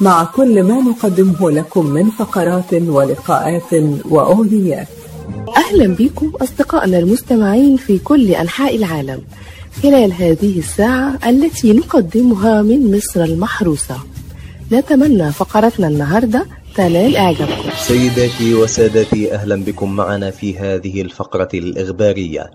مع 0.00 0.24
كل 0.24 0.62
ما 0.62 0.80
نقدمه 0.80 1.50
لكم 1.50 1.86
من 1.86 2.10
فقرات 2.10 2.74
ولقاءات 2.74 3.72
وأغنيات. 4.10 4.88
أهلا 5.56 5.94
بكم 5.94 6.32
أصدقائنا 6.42 6.98
المستمعين 6.98 7.76
في 7.76 7.98
كل 7.98 8.30
أنحاء 8.30 8.76
العالم 8.76 9.22
خلال 9.82 10.12
هذه 10.12 10.58
الساعة 10.58 11.18
التي 11.26 11.72
نقدمها 11.72 12.62
من 12.62 12.96
مصر 12.96 13.24
المحروسة. 13.24 13.96
نتمنى 14.72 15.32
فقرتنا 15.32 15.88
النهاردة 15.88 16.46
تنال 16.74 17.16
إعجابكم. 17.16 17.70
سيداتي 17.76 18.54
وسادتي 18.54 19.34
أهلا 19.34 19.56
بكم 19.64 19.96
معنا 19.96 20.30
في 20.30 20.58
هذه 20.58 21.02
الفقرة 21.02 21.48
الإخبارية 21.54 22.50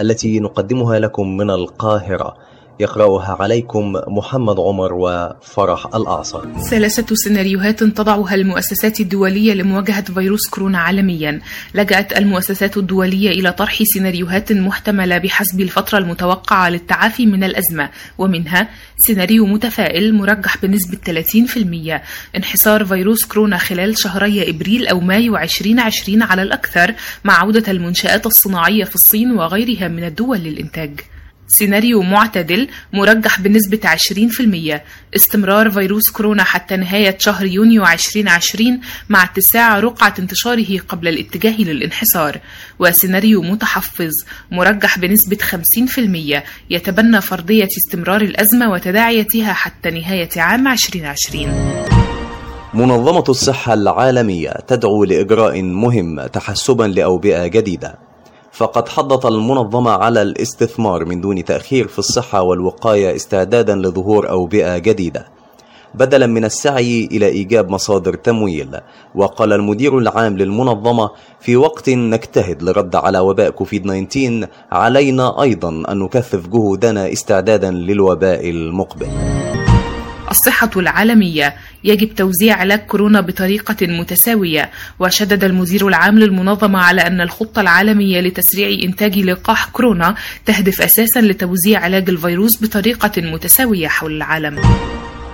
التي 0.00 0.40
نقدمها 0.40 0.98
لكم 0.98 1.36
من 1.36 1.50
القاهرة. 1.50 2.36
يقرأها 2.80 3.36
عليكم 3.40 3.92
محمد 4.08 4.60
عمر 4.60 4.92
وفرح 4.94 5.86
الأعصر. 5.94 6.44
ثلاثة 6.70 7.14
سيناريوهات 7.14 7.84
تضعها 7.84 8.34
المؤسسات 8.34 9.00
الدولية 9.00 9.54
لمواجهة 9.54 10.02
فيروس 10.02 10.48
كورونا 10.48 10.78
عالميا. 10.78 11.40
لجأت 11.74 12.18
المؤسسات 12.18 12.76
الدولية 12.76 13.30
إلى 13.30 13.52
طرح 13.52 13.82
سيناريوهات 13.82 14.52
محتملة 14.52 15.18
بحسب 15.18 15.60
الفترة 15.60 15.98
المتوقعة 15.98 16.68
للتعافي 16.68 17.26
من 17.26 17.44
الأزمة 17.44 17.90
ومنها 18.18 18.68
سيناريو 18.98 19.46
متفائل 19.46 20.14
مرجح 20.14 20.56
بنسبة 20.62 20.98
30% 21.04 22.00
انحصار 22.36 22.84
فيروس 22.84 23.24
كورونا 23.24 23.58
خلال 23.58 23.98
شهري 23.98 24.50
إبريل 24.50 24.86
أو 24.86 25.00
مايو 25.00 25.36
2020 25.36 26.22
على 26.22 26.42
الأكثر 26.42 26.94
مع 27.24 27.38
عودة 27.38 27.72
المنشآت 27.72 28.26
الصناعية 28.26 28.84
في 28.84 28.94
الصين 28.94 29.32
وغيرها 29.32 29.88
من 29.88 30.04
الدول 30.04 30.38
للإنتاج. 30.38 31.00
سيناريو 31.48 32.02
معتدل 32.02 32.68
مرجح 32.92 33.40
بنسبة 33.40 33.80
20% 33.84 34.80
استمرار 35.16 35.70
فيروس 35.70 36.10
كورونا 36.10 36.44
حتى 36.44 36.76
نهاية 36.76 37.16
شهر 37.18 37.46
يونيو 37.46 37.84
2020 37.86 38.80
مع 39.08 39.24
اتساع 39.24 39.80
رقعة 39.80 40.14
انتشاره 40.18 40.78
قبل 40.88 41.08
الاتجاه 41.08 41.60
للانحسار. 41.60 42.38
وسيناريو 42.78 43.42
متحفظ 43.42 44.12
مرجح 44.50 44.98
بنسبة 44.98 45.36
50% 45.36 46.42
يتبنى 46.70 47.20
فرضية 47.20 47.68
استمرار 47.78 48.20
الأزمة 48.20 48.70
وتداعيتها 48.70 49.52
حتى 49.52 49.90
نهاية 49.90 50.28
عام 50.36 50.68
2020 50.68 51.76
منظمة 52.74 53.24
الصحة 53.28 53.74
العالمية 53.74 54.50
تدعو 54.50 55.04
لإجراء 55.04 55.62
مهم 55.62 56.26
تحسبا 56.26 56.84
لأوبئة 56.84 57.46
جديدة. 57.46 58.05
فقد 58.56 58.88
حضت 58.88 59.26
المنظمة 59.26 59.90
على 59.90 60.22
الاستثمار 60.22 61.04
من 61.04 61.20
دون 61.20 61.44
تأخير 61.44 61.88
في 61.88 61.98
الصحة 61.98 62.42
والوقاية 62.42 63.16
استعدادا 63.16 63.74
لظهور 63.74 64.30
أوبئة 64.30 64.78
جديدة. 64.78 65.26
بدلا 65.94 66.26
من 66.26 66.44
السعي 66.44 67.08
إلى 67.12 67.26
إيجاب 67.26 67.70
مصادر 67.70 68.14
تمويل 68.14 68.68
وقال 69.14 69.52
المدير 69.52 69.98
العام 69.98 70.36
للمنظمة 70.36 71.10
في 71.40 71.56
وقت 71.56 71.90
نجتهد 71.90 72.62
لرد 72.62 72.96
على 72.96 73.18
وباء 73.18 73.50
كوفيد 73.50 74.06
19 74.08 74.48
علينا 74.72 75.42
أيضا 75.42 75.68
أن 75.68 75.98
نكثف 75.98 76.48
جهودنا 76.48 77.12
استعدادا 77.12 77.70
للوباء 77.70 78.50
المقبل. 78.50 79.08
الصحة 80.36 80.70
العالمية. 80.76 81.54
يجب 81.84 82.14
توزيع 82.14 82.56
علاج 82.56 82.78
كورونا 82.78 83.20
بطريقة 83.20 83.86
متساوية. 83.86 84.70
وشدد 84.98 85.44
المدير 85.44 85.88
العام 85.88 86.18
للمنظمة 86.18 86.78
على 86.78 87.00
أن 87.00 87.20
الخطة 87.20 87.60
العالمية 87.60 88.20
لتسريع 88.20 88.68
إنتاج 88.84 89.18
لقاح 89.18 89.68
كورونا 89.68 90.14
تهدف 90.46 90.80
أساسا 90.82 91.20
لتوزيع 91.20 91.80
علاج 91.80 92.10
الفيروس 92.10 92.62
بطريقة 92.62 93.22
متساوية 93.22 93.88
حول 93.88 94.16
العالم. 94.16 94.60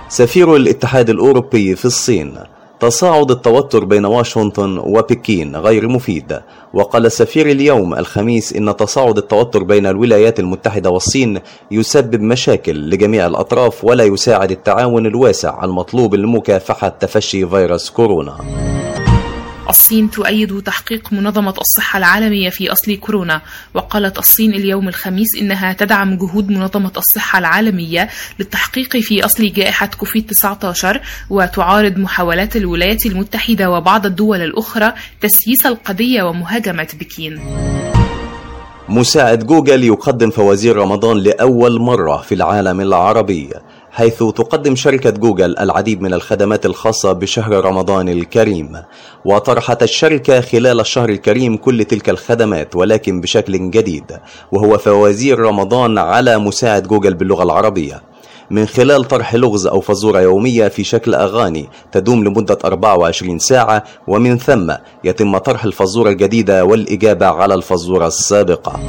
سفير 0.09 0.55
الاتحاد 0.55 1.09
الأوروبي 1.09 1.75
في 1.75 1.85
الصين 1.85 2.33
تصاعد 2.83 3.31
التوتر 3.31 3.85
بين 3.85 4.05
واشنطن 4.05 4.77
وبكين 4.77 5.55
غير 5.55 5.87
مفيد. 5.87 6.39
وقال 6.73 7.05
السفير 7.05 7.49
اليوم 7.49 7.93
الخميس 7.93 8.53
إن 8.53 8.75
تصاعد 8.75 9.17
التوتر 9.17 9.63
بين 9.63 9.85
الولايات 9.85 10.39
المتحدة 10.39 10.89
والصين 10.89 11.39
يسبب 11.71 12.21
مشاكل 12.21 12.89
لجميع 12.89 13.27
الأطراف 13.27 13.85
ولا 13.85 14.03
يساعد 14.03 14.51
التعاون 14.51 15.05
الواسع 15.05 15.63
المطلوب 15.63 16.15
لمكافحة 16.15 16.89
تفشي 16.89 17.47
فيروس 17.47 17.89
كورونا. 17.89 18.37
الصين 19.73 20.11
تؤيد 20.11 20.61
تحقيق 20.61 21.13
منظمة 21.13 21.53
الصحة 21.61 21.97
العالمية 21.97 22.49
في 22.49 22.71
أصل 22.71 22.95
كورونا. 22.95 23.41
وقالت 23.73 24.17
الصين 24.17 24.53
اليوم 24.53 24.87
الخميس 24.87 25.35
إنها 25.41 25.73
تدعم 25.73 26.17
جهود 26.17 26.49
منظمة 26.49 26.91
الصحة 26.97 27.39
العالمية 27.39 28.09
للتحقيق 28.39 28.97
في 28.97 29.25
أصل 29.25 29.53
جائحة 29.53 29.89
كوفيد-19 29.97 30.99
وتعارض 31.29 31.97
محاولات 31.97 32.55
الولايات 32.55 33.05
المتحدة 33.05 33.71
وبعض 33.71 34.05
الدول 34.05 34.41
الأخرى 34.41 34.93
تسييس 35.21 35.65
القضية 35.65 36.23
ومهاجمة 36.23 36.87
بكين. 36.99 37.39
مساعد 38.89 39.47
جوجل 39.47 39.83
يقدم 39.83 40.29
فوازير 40.29 40.75
رمضان 40.75 41.17
لأول 41.17 41.81
مرة 41.81 42.17
في 42.17 42.35
العالم 42.35 42.81
العربي. 42.81 43.49
حيث 43.93 44.17
تقدم 44.17 44.75
شركة 44.75 45.09
جوجل 45.09 45.57
العديد 45.59 46.01
من 46.01 46.13
الخدمات 46.13 46.65
الخاصة 46.65 47.11
بشهر 47.11 47.65
رمضان 47.65 48.09
الكريم. 48.09 48.77
وطرحت 49.25 49.83
الشركة 49.83 50.41
خلال 50.41 50.79
الشهر 50.79 51.09
الكريم 51.09 51.57
كل 51.57 51.85
تلك 51.85 52.09
الخدمات 52.09 52.75
ولكن 52.75 53.21
بشكل 53.21 53.71
جديد 53.71 54.11
وهو 54.51 54.77
فوازير 54.77 55.39
رمضان 55.39 55.97
على 55.97 56.37
مساعد 56.37 56.87
جوجل 56.87 57.13
باللغة 57.13 57.43
العربية. 57.43 58.01
من 58.51 58.65
خلال 58.65 59.03
طرح 59.03 59.35
لغز 59.35 59.67
أو 59.67 59.81
فزورة 59.81 60.19
يومية 60.19 60.67
في 60.67 60.83
شكل 60.83 61.15
أغاني 61.15 61.69
تدوم 61.91 62.23
لمدة 62.23 62.57
24 62.65 63.39
ساعة 63.39 63.83
ومن 64.07 64.37
ثم 64.37 64.73
يتم 65.03 65.37
طرح 65.37 65.63
الفزورة 65.65 66.09
الجديدة 66.09 66.65
والإجابة 66.65 67.25
على 67.25 67.53
الفزورة 67.53 68.07
السابقة. 68.07 68.79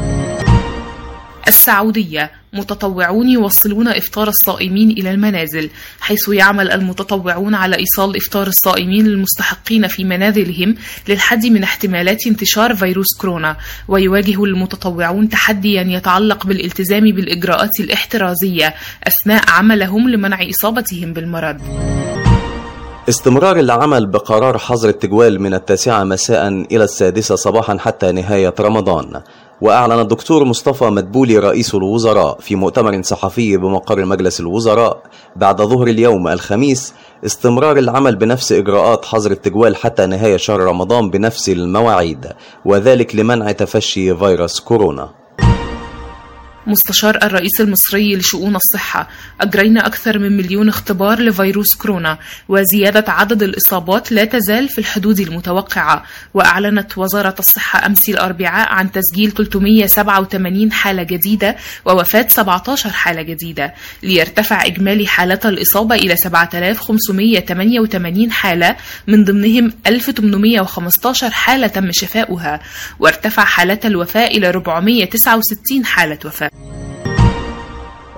السعودية 1.48 2.30
متطوعون 2.52 3.28
يوصلون 3.28 3.88
إفطار 3.88 4.28
الصائمين 4.28 4.90
إلى 4.90 5.10
المنازل 5.10 5.70
حيث 6.00 6.28
يعمل 6.28 6.70
المتطوعون 6.70 7.54
على 7.54 7.76
إيصال 7.76 8.16
إفطار 8.16 8.46
الصائمين 8.46 9.06
للمستحقين 9.06 9.86
في 9.86 10.04
منازلهم 10.04 10.74
للحد 11.08 11.46
من 11.46 11.62
احتمالات 11.62 12.26
انتشار 12.26 12.74
فيروس 12.74 13.16
كورونا 13.20 13.56
ويواجه 13.88 14.44
المتطوعون 14.44 15.28
تحديا 15.28 15.82
يتعلق 15.82 16.46
بالالتزام 16.46 17.04
بالإجراءات 17.04 17.80
الاحترازية 17.80 18.74
أثناء 19.06 19.50
عملهم 19.50 20.08
لمنع 20.08 20.38
إصابتهم 20.50 21.12
بالمرض. 21.12 21.60
استمرار 23.08 23.56
العمل 23.56 24.06
بقرار 24.06 24.58
حظر 24.58 24.88
التجوال 24.88 25.40
من 25.40 25.54
التاسعة 25.54 26.04
مساء 26.04 26.48
إلى 26.48 26.84
السادسة 26.84 27.36
صباحا 27.36 27.78
حتى 27.78 28.12
نهاية 28.12 28.54
رمضان. 28.60 29.22
وأعلن 29.60 30.00
الدكتور 30.00 30.44
مصطفى 30.44 30.84
مدبولي 30.84 31.38
رئيس 31.38 31.74
الوزراء 31.74 32.38
في 32.40 32.54
مؤتمر 32.54 33.02
صحفي 33.02 33.56
بمقر 33.56 34.04
مجلس 34.04 34.40
الوزراء 34.40 35.02
بعد 35.36 35.62
ظهر 35.62 35.86
اليوم 35.86 36.28
الخميس 36.28 36.94
استمرار 37.26 37.78
العمل 37.78 38.16
بنفس 38.16 38.52
إجراءات 38.52 39.04
حظر 39.04 39.30
التجوال 39.30 39.76
حتى 39.76 40.06
نهاية 40.06 40.36
شهر 40.36 40.60
رمضان 40.60 41.10
بنفس 41.10 41.48
المواعيد 41.48 42.26
وذلك 42.64 43.16
لمنع 43.16 43.52
تفشي 43.52 44.16
فيروس 44.16 44.60
كورونا. 44.60 45.23
مستشار 46.66 47.18
الرئيس 47.22 47.60
المصري 47.60 48.16
لشؤون 48.16 48.56
الصحة. 48.56 49.08
أجرينا 49.40 49.86
أكثر 49.86 50.18
من 50.18 50.36
مليون 50.36 50.68
اختبار 50.68 51.20
لفيروس 51.20 51.74
كورونا 51.74 52.18
وزيادة 52.48 53.12
عدد 53.12 53.42
الإصابات 53.42 54.12
لا 54.12 54.24
تزال 54.24 54.68
في 54.68 54.78
الحدود 54.78 55.20
المتوقعة. 55.20 56.04
وأعلنت 56.34 56.98
وزارة 56.98 57.34
الصحة 57.38 57.86
أمس 57.86 58.08
الأربعاء 58.08 58.68
عن 58.68 58.92
تسجيل 58.92 59.30
387 59.30 60.72
حالة 60.72 61.02
جديدة 61.02 61.56
ووفاة 61.84 62.26
17 62.28 62.90
حالة 62.90 63.22
جديدة. 63.22 63.74
ليرتفع 64.02 64.66
إجمالي 64.66 65.06
حالات 65.06 65.46
الإصابة 65.46 65.94
إلى 65.94 66.16
7588 66.16 68.32
حالة 68.32 68.76
من 69.06 69.24
ضمنهم 69.24 69.72
1815 69.86 71.30
حالة 71.30 71.66
تم 71.66 71.92
شفاؤها. 71.92 72.60
وارتفع 72.98 73.44
حالات 73.44 73.86
الوفاة 73.86 74.26
إلى 74.26 74.48
469 74.48 75.84
حالة 75.84 76.18
وفاة. 76.24 76.50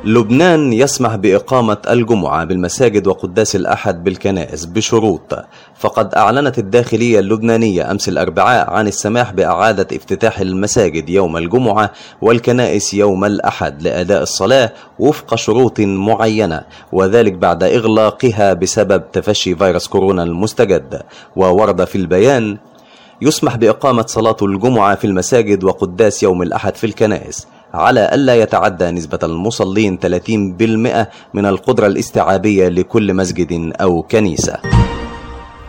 لبنان 0.04 0.72
يسمح 0.72 1.16
بإقامة 1.16 1.76
الجمعة 1.90 2.44
بالمساجد 2.44 3.06
وقداس 3.06 3.56
الأحد 3.56 4.04
بالكنائس 4.04 4.64
بشروط. 4.64 5.34
فقد 5.78 6.14
أعلنت 6.14 6.58
الداخلية 6.58 7.18
اللبنانية 7.18 7.90
أمس 7.90 8.08
الأربعاء 8.08 8.70
عن 8.70 8.88
السماح 8.88 9.32
بإعادة 9.32 9.96
افتتاح 9.96 10.40
المساجد 10.40 11.08
يوم 11.08 11.36
الجمعة 11.36 11.92
والكنائس 12.22 12.94
يوم 12.94 13.24
الأحد 13.24 13.82
لأداء 13.82 14.22
الصلاة 14.22 14.72
وفق 14.98 15.34
شروط 15.34 15.80
معينة 15.80 16.64
وذلك 16.92 17.32
بعد 17.32 17.62
إغلاقها 17.62 18.52
بسبب 18.52 19.10
تفشي 19.12 19.56
فيروس 19.56 19.86
كورونا 19.88 20.22
المستجد. 20.22 21.02
وورد 21.36 21.84
في 21.84 21.98
البيان 21.98 22.58
يسمح 23.22 23.56
بإقامة 23.56 24.04
صلاة 24.06 24.36
الجمعة 24.42 24.94
في 24.94 25.06
المساجد 25.06 25.64
وقداس 25.64 26.22
يوم 26.22 26.42
الأحد 26.42 26.76
في 26.76 26.84
الكنائس. 26.84 27.46
على 27.76 28.10
ألا 28.14 28.34
يتعدى 28.34 28.90
نسبة 28.90 29.18
المصلين 29.22 29.98
30% 29.98 31.06
من 31.34 31.46
القدرة 31.46 31.86
الاستيعابية 31.86 32.68
لكل 32.68 33.14
مسجد 33.14 33.72
أو 33.80 34.02
كنيسة. 34.02 34.85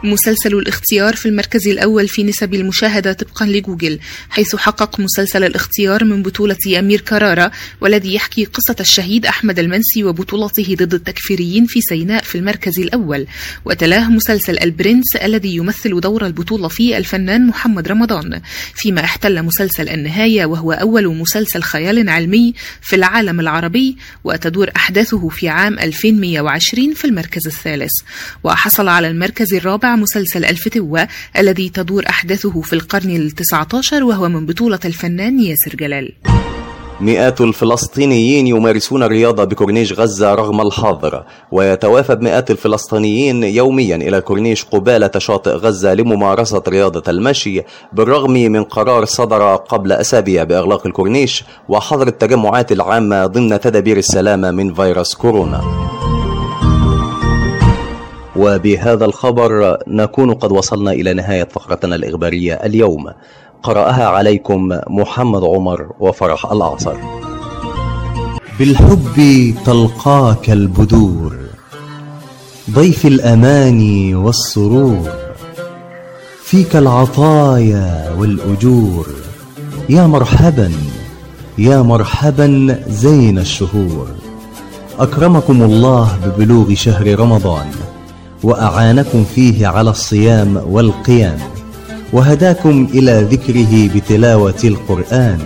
مسلسل 0.04 0.54
الاختيار 0.56 1.16
في 1.16 1.26
المركز 1.26 1.68
الأول 1.68 2.08
في 2.08 2.24
نسب 2.24 2.54
المشاهدة 2.54 3.14
طبقا 3.14 3.46
لجوجل 3.46 4.00
حيث 4.30 4.56
حقق 4.56 5.00
مسلسل 5.00 5.44
الاختيار 5.44 6.04
من 6.04 6.24
بطولة 6.24 6.58
أمير 6.80 7.02
كرارة 7.02 7.52
والذي 7.82 8.14
يحكي 8.14 8.46
قصة 8.46 8.76
الشهيد 8.80 9.26
أحمد 9.26 9.60
المنسي 9.60 10.04
وبطولته 10.04 10.76
ضد 10.80 10.94
التكفيريين 10.94 11.66
في 11.66 11.82
سيناء 11.82 12.24
في 12.24 12.38
المركز 12.38 12.80
الأول. 12.80 13.28
وتلاه 13.66 14.10
مسلسل 14.10 14.60
البرنس 14.60 15.16
الذي 15.16 15.56
يمثل 15.56 16.00
دور 16.00 16.26
البطولة 16.26 16.68
فيه 16.68 16.98
الفنان 16.98 17.48
محمد 17.48 17.88
رمضان. 17.88 18.42
فيما 18.76 19.04
احتل 19.04 19.44
مسلسل 19.44 19.90
النهاية 19.90 20.46
وهو 20.46 20.72
أول 20.72 21.08
مسلسل 21.16 21.62
خيال 21.62 22.10
علمي 22.10 22.54
في 22.82 22.96
العالم 22.96 23.40
العربي 23.40 23.98
وتدور 24.24 24.70
أحداثه 24.76 25.30
في 25.30 25.50
عام 25.50 25.80
2120 25.80 26.94
في 26.94 27.06
المركز 27.06 27.48
الثالث. 27.48 27.92
وحصل 28.44 28.88
على 28.88 29.08
المركز 29.08 29.54
الرابع 29.54 29.87
مسلسل 29.96 30.46
الفتوة 30.46 31.08
الذي 31.38 31.70
تدور 31.70 32.04
أحداثه 32.10 32.62
في 32.62 32.74
القرن 32.74 33.16
التسعة 33.16 33.68
عشر 33.74 34.04
وهو 34.04 34.30
من 34.30 34.46
بطولة 34.46 34.80
الفنان 34.86 35.40
ياسر 35.40 35.76
جلال. 35.76 36.14
مئات 37.02 37.42
الفلسطينيين 37.42 38.48
يمارسون 38.48 39.04
الرياضة 39.04 39.44
بكورنيش 39.44 39.94
غزة 39.94 40.36
رغم 40.36 40.62
الحظر 40.62 41.24
ويتوافد 41.52 42.22
مئات 42.22 42.52
الفلسطينيين 42.52 43.44
يوميا 43.44 43.96
إلى 43.96 44.22
كورنيش 44.22 44.64
قبالة 44.64 45.12
شاطئ 45.18 45.52
غزة 45.52 45.94
لممارسة 45.94 46.64
رياضة 46.68 47.12
المشي 47.12 47.62
بالرغم 47.94 48.34
من 48.34 48.64
قرار 48.64 49.06
صدر 49.06 49.56
قبل 49.56 49.92
أسابيع 49.92 50.44
بإغلاق 50.44 50.88
الكورنيش 50.88 51.44
وحظر 51.70 52.08
التجمعات 52.08 52.72
العامة 52.72 53.26
ضمن 53.26 53.60
تدابير 53.60 53.98
السلامة 53.98 54.52
من 54.52 54.74
فيروس 54.74 55.16
كورونا. 55.16 55.87
وبهذا 58.38 59.06
الخبر 59.06 59.78
نكون 59.88 60.34
قد 60.34 60.52
وصلنا 60.52 60.92
إلى 60.92 61.14
نهاية 61.14 61.44
فقرتنا 61.44 61.96
الإخبارية 61.96 62.54
اليوم. 62.54 63.06
قرأها 63.64 64.08
عليكم 64.08 64.80
محمد 64.88 65.44
عمر 65.44 65.92
وفرح 66.00 66.52
الأعصر. 66.52 66.96
بالحب 68.60 69.18
تلقاك 69.66 70.50
البدور 70.50 71.36
ضيف 72.72 73.06
الأماني 73.06 74.16
والسرور 74.16 75.10
فيك 76.44 76.76
العطايا 76.76 78.16
والأجور 78.20 79.08
يا 79.90 80.08
مرحبا 80.08 80.72
يا 81.58 81.82
مرحبا 81.82 82.80
زين 82.88 83.40
الشهور. 83.40 84.08
أكرمكم 85.00 85.64
الله 85.64 86.20
ببلوغ 86.26 86.74
شهر 86.74 87.20
رمضان. 87.20 87.68
وأعانكم 88.44 89.24
فيه 89.24 89.68
على 89.68 89.90
الصيام 89.90 90.62
والقيام 90.70 91.40
وهداكم 92.14 92.88
إلى 92.94 93.22
ذكره 93.22 93.90
بتلاوة 93.96 94.62
القرآن. 94.64 95.40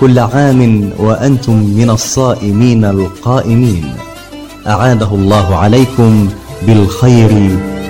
كل 0.00 0.18
عام 0.18 0.90
وأنتم 0.98 1.52
من 1.52 1.90
الصائمين 1.90 2.84
القائمين. 2.84 3.84
أعاده 4.66 5.14
الله 5.14 5.56
عليكم 5.56 6.28
بالخير 6.66 7.32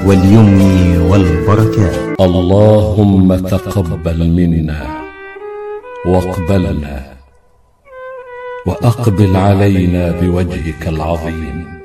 واليمن 0.06 0.98
والبركات. 1.10 2.20
اللهم 2.20 3.36
تقبل 3.36 4.18
منا 4.30 4.86
واقبلنا 6.06 6.96
وأقبل 8.66 9.36
علينا 9.36 10.10
بوجهك 10.20 10.88
العظيم. 10.88 11.83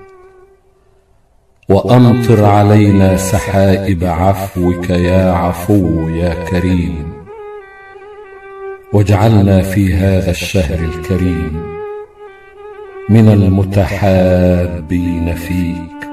وأمطر 1.69 2.45
علينا 2.45 3.17
سحائب 3.17 4.03
عفوك 4.03 4.89
يا 4.89 5.31
عفو 5.31 6.09
يا 6.09 6.33
كريم. 6.49 7.13
واجعلنا 8.93 9.61
في 9.61 9.93
هذا 9.93 10.31
الشهر 10.31 10.79
الكريم 10.79 11.61
من 13.09 13.29
المتحابين 13.29 14.55
فيك 15.35 16.09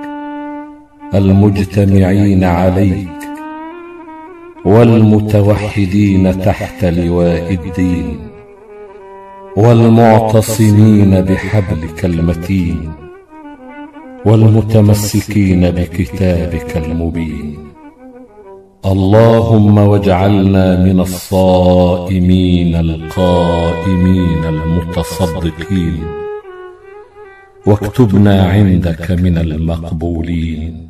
المجتمعين 1.14 2.44
عليك 2.44 3.08
والمتوحدين 4.64 6.42
تحت 6.42 6.84
لواء 6.84 7.52
الدين 7.52 8.18
والمعتصمين 9.56 11.20
بحبلك 11.20 12.04
المتين. 12.04 13.05
والمتمسكين 14.26 15.70
بكتابك 15.70 16.76
المبين. 16.76 17.58
اللهم 18.86 19.78
واجعلنا 19.78 20.84
من 20.84 21.00
الصائمين 21.00 22.76
القائمين 22.76 24.44
المتصدقين. 24.44 26.04
واكتبنا 27.66 28.48
عندك 28.48 29.10
من 29.10 29.38
المقبولين. 29.38 30.88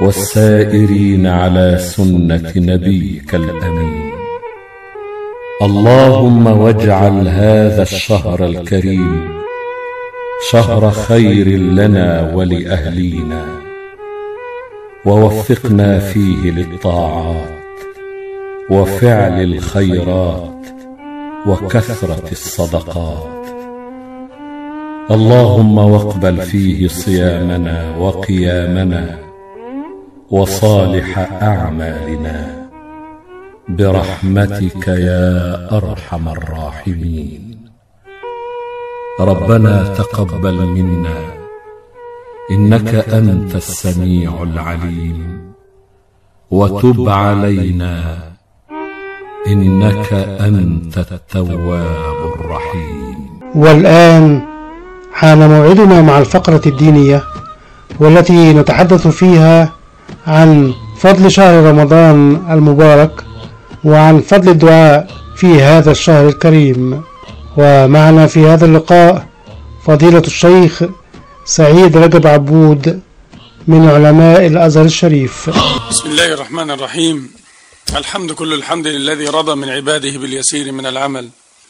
والسائرين 0.00 1.26
على 1.26 1.78
سنة 1.78 2.52
نبيك 2.56 3.34
الأمين. 3.34 4.10
اللهم 5.62 6.46
واجعل 6.46 7.28
هذا 7.28 7.82
الشهر 7.82 8.44
الكريم 8.44 9.40
شهر 10.48 10.90
خير 10.90 11.48
لنا 11.48 12.34
ولأهلينا 12.34 13.44
ووفقنا 15.06 15.98
فيه 15.98 16.50
للطاعات 16.50 17.60
وفعل 18.70 19.42
الخيرات 19.42 20.66
وكثرة 21.46 22.30
الصدقات. 22.32 23.46
اللهم 25.10 25.78
واقبل 25.78 26.40
فيه 26.40 26.88
صيامنا 26.88 27.96
وقيامنا 27.96 29.18
وصالح 30.30 31.18
أعمالنا. 31.42 32.68
برحمتك 33.68 34.88
يا 34.88 35.68
أرحم 35.72 36.28
الراحمين. 36.28 37.49
ربنا 39.20 39.94
تقبل 39.98 40.66
منا 40.66 41.18
إنك 42.50 42.94
أنت 42.94 43.54
السميع 43.54 44.42
العليم 44.42 45.18
وتب 46.50 47.08
علينا 47.08 48.18
إنك 49.46 50.12
أنت 50.48 50.98
التواب 51.12 52.20
الرحيم. 52.34 53.18
والآن 53.54 54.42
حان 55.12 55.48
موعدنا 55.48 56.02
مع 56.02 56.18
الفقرة 56.18 56.62
الدينية 56.66 57.22
والتي 58.00 58.52
نتحدث 58.52 59.06
فيها 59.06 59.72
عن 60.26 60.72
فضل 60.98 61.30
شهر 61.30 61.64
رمضان 61.70 62.42
المبارك 62.50 63.24
وعن 63.84 64.20
فضل 64.20 64.48
الدعاء 64.48 65.06
في 65.36 65.62
هذا 65.62 65.90
الشهر 65.90 66.28
الكريم. 66.28 67.02
ومعنا 67.56 68.26
في 68.26 68.46
هذا 68.46 68.64
اللقاء 68.66 69.26
فضيلة 69.86 70.22
الشيخ 70.26 70.82
سعيد 71.44 71.96
رجب 71.96 72.26
عبود 72.26 73.00
من 73.66 73.88
علماء 73.88 74.46
الأزهر 74.46 74.84
الشريف. 74.84 75.50
بسم 75.90 76.08
الله 76.10 76.32
الرحمن 76.34 76.70
الرحيم. 76.70 77.30
الحمد 77.96 78.32
كل 78.32 78.54
الحمد 78.54 78.86
للذي 78.86 79.26
رضى 79.26 79.54
من 79.54 79.68
عباده 79.68 80.18
باليسير 80.18 80.72
من 80.72 80.86
العمل 80.86 81.28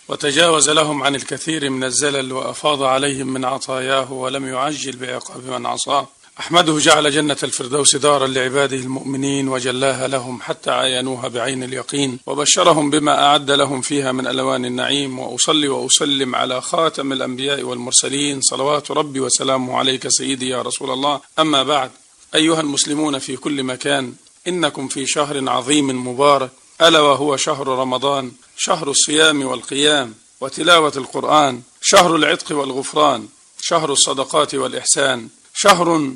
وتجاوز 0.08 0.70
لهم 0.70 1.02
عن 1.02 1.14
الكثير 1.14 1.70
من 1.70 1.84
الزلل 1.84 2.32
وأفاض 2.32 2.82
عليهم 2.82 3.26
من 3.26 3.44
عطاياه 3.44 4.12
ولم 4.12 4.46
يعجل 4.46 4.96
بعقاب 4.96 5.60
من 5.60 5.66
عصاه. 5.66 6.08
أحمده 6.38 6.78
جعل 6.78 7.10
جنة 7.10 7.36
الفردوس 7.42 7.96
دارا 7.96 8.26
لعباده 8.26 8.76
المؤمنين 8.76 9.48
وجلاها 9.48 10.08
لهم 10.08 10.42
حتى 10.42 10.70
عاينوها 10.70 11.28
بعين 11.28 11.62
اليقين 11.62 12.18
وبشرهم 12.26 12.90
بما 12.90 13.24
أعد 13.26 13.50
لهم 13.50 13.80
فيها 13.80 14.12
من 14.12 14.26
ألوان 14.26 14.64
النعيم 14.64 15.18
وأصلي 15.18 15.68
وأسلم 15.68 16.34
على 16.34 16.60
خاتم 16.60 17.12
الأنبياء 17.12 17.62
والمرسلين 17.62 18.40
صلوات 18.40 18.90
ربي 18.90 19.20
وسلامه 19.20 19.78
عليك 19.78 20.08
سيدي 20.08 20.48
يا 20.48 20.62
رسول 20.62 20.90
الله. 20.90 21.20
أما 21.38 21.62
بعد 21.62 21.90
أيها 22.34 22.60
المسلمون 22.60 23.18
في 23.18 23.36
كل 23.36 23.62
مكان 23.62 24.14
إنكم 24.48 24.88
في 24.88 25.06
شهر 25.06 25.48
عظيم 25.50 26.08
مبارك 26.08 26.50
ألا 26.82 27.00
وهو 27.00 27.36
شهر 27.36 27.68
رمضان 27.68 28.32
شهر 28.56 28.90
الصيام 28.90 29.42
والقيام 29.42 30.14
وتلاوة 30.40 30.92
القرآن 30.96 31.62
شهر 31.82 32.16
العتق 32.16 32.56
والغفران 32.56 33.28
شهر 33.60 33.92
الصدقات 33.92 34.54
والإحسان 34.54 35.28
شهر 35.62 36.14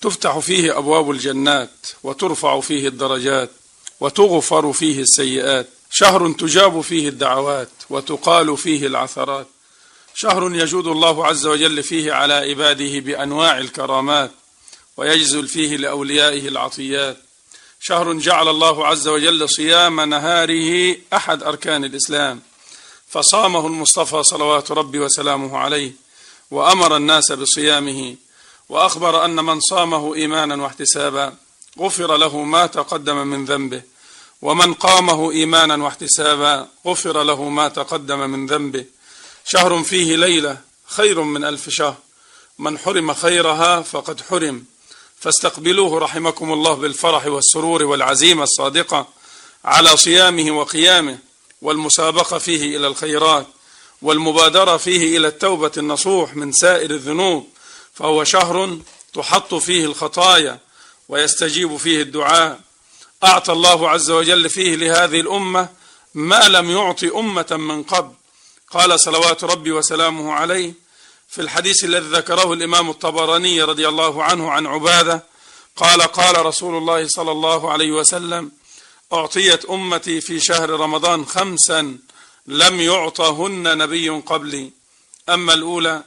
تفتح 0.00 0.38
فيه 0.38 0.78
أبواب 0.78 1.10
الجنات 1.10 1.86
وترفع 2.02 2.60
فيه 2.60 2.88
الدرجات 2.88 3.50
وتغفر 4.00 4.72
فيه 4.72 5.00
السيئات. 5.00 5.68
شهر 5.90 6.32
تجاب 6.32 6.80
فيه 6.80 7.08
الدعوات 7.08 7.68
وتقال 7.90 8.56
فيه 8.56 8.86
العثرات. 8.86 9.46
شهر 10.14 10.54
يجود 10.54 10.86
الله 10.86 11.26
عز 11.26 11.46
وجل 11.46 11.82
فيه 11.82 12.12
على 12.12 12.34
عباده 12.34 12.98
بأنواع 13.00 13.58
الكرامات 13.58 14.30
ويجزل 14.96 15.48
فيه 15.48 15.76
لأوليائه 15.76 16.48
العطيات. 16.48 17.16
شهر 17.80 18.12
جعل 18.12 18.48
الله 18.48 18.86
عز 18.86 19.08
وجل 19.08 19.48
صيام 19.48 20.00
نهاره 20.00 20.96
أحد 21.12 21.42
أركان 21.42 21.84
الإسلام. 21.84 22.40
فصامه 23.08 23.66
المصطفى 23.66 24.22
صلوات 24.22 24.70
ربي 24.72 24.98
وسلامه 24.98 25.58
عليه 25.58 25.92
وأمر 26.50 26.96
الناس 26.96 27.32
بصيامه 27.32 28.16
وأخبر 28.72 29.24
أن 29.24 29.44
من 29.44 29.60
صامه 29.60 30.14
إيمانا 30.14 30.62
واحتسابا 30.62 31.34
غفر 31.78 32.16
له 32.16 32.42
ما 32.42 32.66
تقدم 32.66 33.16
من 33.26 33.44
ذنبه 33.44 33.82
ومن 34.42 34.74
قامه 34.74 35.30
إيمانا 35.30 35.84
واحتسابا 35.84 36.68
غفر 36.86 37.22
له 37.22 37.48
ما 37.48 37.68
تقدم 37.68 38.30
من 38.30 38.46
ذنبه. 38.46 38.84
شهر 39.44 39.82
فيه 39.82 40.16
ليلة 40.16 40.58
خير 40.86 41.20
من 41.22 41.44
ألف 41.44 41.68
شهر. 41.68 41.96
من 42.58 42.78
حرم 42.78 43.14
خيرها 43.14 43.82
فقد 43.82 44.20
حرم. 44.20 44.64
فاستقبلوه 45.20 45.98
رحمكم 45.98 46.52
الله 46.52 46.74
بالفرح 46.74 47.26
والسرور 47.26 47.82
والعزيمة 47.82 48.42
الصادقة 48.42 49.08
على 49.64 49.96
صيامه 49.96 50.50
وقيامه 50.58 51.18
والمسابقة 51.62 52.38
فيه 52.38 52.76
إلى 52.76 52.86
الخيرات 52.86 53.46
والمبادرة 54.02 54.76
فيه 54.76 55.16
إلى 55.16 55.28
التوبة 55.28 55.72
النصوح 55.76 56.36
من 56.36 56.52
سائر 56.52 56.90
الذنوب. 56.90 57.51
فهو 57.94 58.24
شهر 58.24 58.78
تحط 59.14 59.54
فيه 59.54 59.84
الخطايا 59.84 60.58
ويستجيب 61.08 61.76
فيه 61.76 62.02
الدعاء. 62.02 62.60
أعطى 63.24 63.52
الله 63.52 63.90
عز 63.90 64.10
وجل 64.10 64.50
فيه 64.50 64.76
لهذه 64.76 65.20
الأمة 65.20 65.68
ما 66.14 66.48
لم 66.48 66.70
يعطي 66.70 67.08
أمة 67.08 67.46
من 67.50 67.82
قبل. 67.82 68.14
قال 68.70 69.00
صلوات 69.00 69.44
ربي 69.44 69.72
وسلامه 69.72 70.32
عليه 70.32 70.74
في 71.28 71.40
الحديث 71.40 71.84
الذي 71.84 72.08
ذكره 72.08 72.52
الإمام 72.52 72.90
الطبراني 72.90 73.62
رضي 73.62 73.88
الله 73.88 74.24
عنه 74.24 74.50
عن 74.50 74.66
عبادة. 74.66 75.24
قال 75.76 76.02
قال 76.02 76.46
رسول 76.46 76.76
الله 76.76 77.08
صلى 77.08 77.32
الله 77.32 77.72
عليه 77.72 77.92
وسلم 77.92 78.52
أعطيت 79.12 79.64
أمتي 79.64 80.20
في 80.20 80.40
شهر 80.40 80.70
رمضان 80.70 81.26
خمسا 81.26 81.98
لم 82.46 82.80
يعطهن 82.80 83.78
نبي 83.78 84.08
قبلي. 84.08 84.70
أما 85.28 85.54
الأولى 85.54 86.02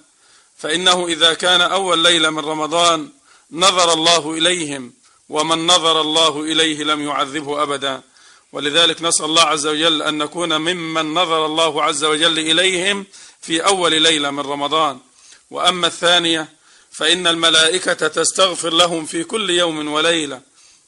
فإنه 0.58 1.08
إذا 1.08 1.34
كان 1.34 1.62
أول 1.62 2.04
ليلة 2.04 2.30
من 2.30 2.46
رمضان 2.46 3.10
نظر 3.52 3.94
الله 3.94 4.34
إليهم 4.34 4.94
ومن 5.30 5.68
نظر 5.68 6.02
الله 6.02 6.42
إليه 6.42 6.84
لم 6.84 7.02
يعذبه 7.08 7.64
أبدا. 7.64 8.02
ولذلك 8.52 9.02
نسأل 9.02 9.26
الله 9.26 9.42
عز 9.42 9.68
وجل 9.68 10.02
أن 10.02 10.18
نكون 10.18 10.58
ممن 10.58 11.14
نظر 11.14 11.46
الله 11.46 11.84
عز 11.84 12.04
وجل 12.04 12.40
إليهم 12.40 13.06
في 13.42 13.66
أول 13.66 14.02
ليلة 14.02 14.32
من 14.32 14.40
رمضان. 14.40 15.00
وأما 15.52 15.88
الثانية 15.88 16.50
فإن 16.92 17.28
الملائكة 17.28 18.08
تستغفر 18.08 18.74
لهم 18.74 19.06
في 19.06 19.24
كل 19.24 19.50
يوم 19.50 19.94
وليلة. 19.94 20.42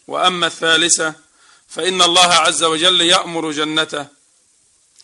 وأما 0.07 0.47
الثالثة 0.47 1.13
فإن 1.67 2.01
الله 2.01 2.33
عز 2.33 2.63
وجل 2.63 3.01
يأمر 3.01 3.51
جنته 3.51 4.05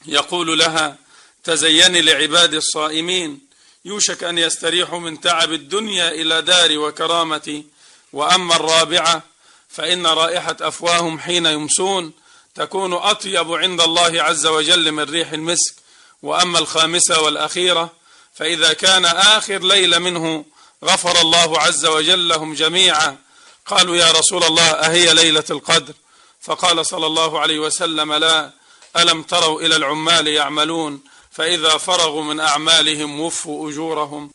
يقول 0.06 0.60
لها 0.60 0.98
تزيني 1.44 2.02
لعباد 2.02 2.54
الصائمين. 2.54 3.53
يوشك 3.86 4.24
أن 4.24 4.38
يستريحوا 4.38 5.00
من 5.00 5.22
تعب 5.22 5.54
الدنيا 5.54 6.12
إلى 6.12 6.42
دار 6.42 6.78
وكرامتي 6.78 7.66
وأما 8.14 8.56
الرابعة 8.56 9.24
فإن 9.70 10.08
رائحة 10.08 10.56
أفواههم 10.62 11.20
حين 11.20 11.46
يمسون 11.46 12.12
تكون 12.56 12.94
أطيب 12.94 13.54
عند 13.54 13.82
الله 13.82 14.24
عز 14.24 14.46
وجل 14.46 14.92
من 14.92 15.04
ريح 15.04 15.32
المسك. 15.32 15.76
وأما 16.22 16.60
الخامسة 16.60 17.22
والأخيرة 17.22 17.92
فإذا 18.34 18.74
كان 18.74 19.06
آخر 19.06 19.58
ليلة 19.58 20.00
منه 20.00 20.46
غفر 20.84 21.22
الله 21.22 21.60
عز 21.60 21.86
وجل 21.86 22.28
لهم 22.28 22.54
جميعا. 22.54 23.18
قالوا 23.66 23.96
يا 23.96 24.12
رسول 24.12 24.44
الله 24.44 24.72
أهي 24.72 25.14
ليلة 25.14 25.44
القدر؟ 25.50 25.94
فقال 26.42 26.86
صلى 26.86 27.06
الله 27.06 27.40
عليه 27.40 27.60
وسلم 27.60 28.14
لا. 28.14 28.52
ألم 28.98 29.24
تروا 29.24 29.62
إلى 29.62 29.76
العمال 29.76 30.28
يعملون؟ 30.28 31.02
فإذا 31.34 31.78
فرغوا 31.78 32.24
من 32.24 32.40
أعمالهم 32.40 33.20
وفوا 33.20 33.70
أجورهم. 33.70 34.32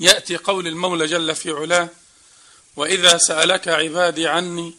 يأتي 0.00 0.36
قول 0.36 0.66
المولى 0.66 1.06
جل 1.06 1.34
في 1.34 1.50
علاه 1.50 1.88
وإذا 2.76 3.18
سألك 3.18 3.68
عبادي 3.68 4.28
عني 4.28 4.74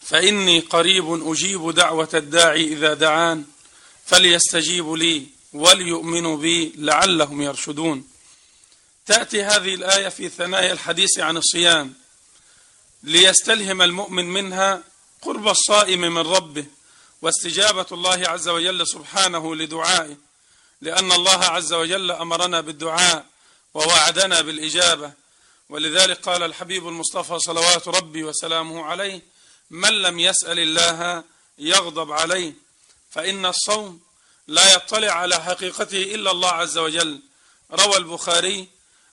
فإني 0.00 0.60
قريب 0.60 1.28
أجيب 1.30 1.70
دعوة 1.70 2.08
الداعي 2.14 2.64
إذا 2.64 2.94
دعان 2.94 3.44
فليستجيبوا 4.06 4.96
لي 4.96 5.26
وليؤمنوا 5.52 6.36
بي 6.36 6.72
لعلهم 6.76 7.42
يرشدون. 7.42 8.08
تأتي 9.06 9.42
هذه 9.42 9.74
الآية 9.74 10.08
في 10.08 10.28
ثنايا 10.28 10.72
الحديث 10.72 11.18
عن 11.18 11.36
الصيام 11.36 11.94
ليستلهم 13.02 13.82
المؤمن 13.82 14.24
منها 14.24 14.82
قرب 15.22 15.48
الصائم 15.48 16.00
من 16.00 16.18
ربه 16.18 16.64
واستجابة 17.22 17.86
الله 17.92 18.28
عز 18.28 18.48
وجل 18.48 18.86
سبحانه 18.86 19.56
لدعائه. 19.56 20.31
لأن 20.82 21.12
الله 21.12 21.44
عز 21.44 21.72
وجل 21.72 22.10
أمرنا 22.10 22.60
بالدعاء 22.60 23.26
ووعدنا 23.74 24.40
بالإجابة. 24.40 25.12
ولذلك 25.68 26.20
قال 26.20 26.42
الحبيب 26.42 26.88
المصطفى 26.88 27.38
صلوات 27.38 27.88
ربي 27.88 28.24
وسلامه 28.24 28.84
عليه 28.84 29.22
من 29.70 30.02
لم 30.02 30.18
يسأل 30.18 30.58
الله 30.58 31.24
يغضب 31.58 32.12
عليه 32.12 32.54
فإن 33.10 33.46
الصوم 33.46 34.00
لا 34.48 34.74
يطلع 34.74 35.12
على 35.12 35.42
حقيقته 35.42 36.02
إلا 36.02 36.30
الله 36.30 36.48
عز 36.48 36.78
وجل. 36.78 37.20
روى 37.72 37.96
البخاري 37.96 38.68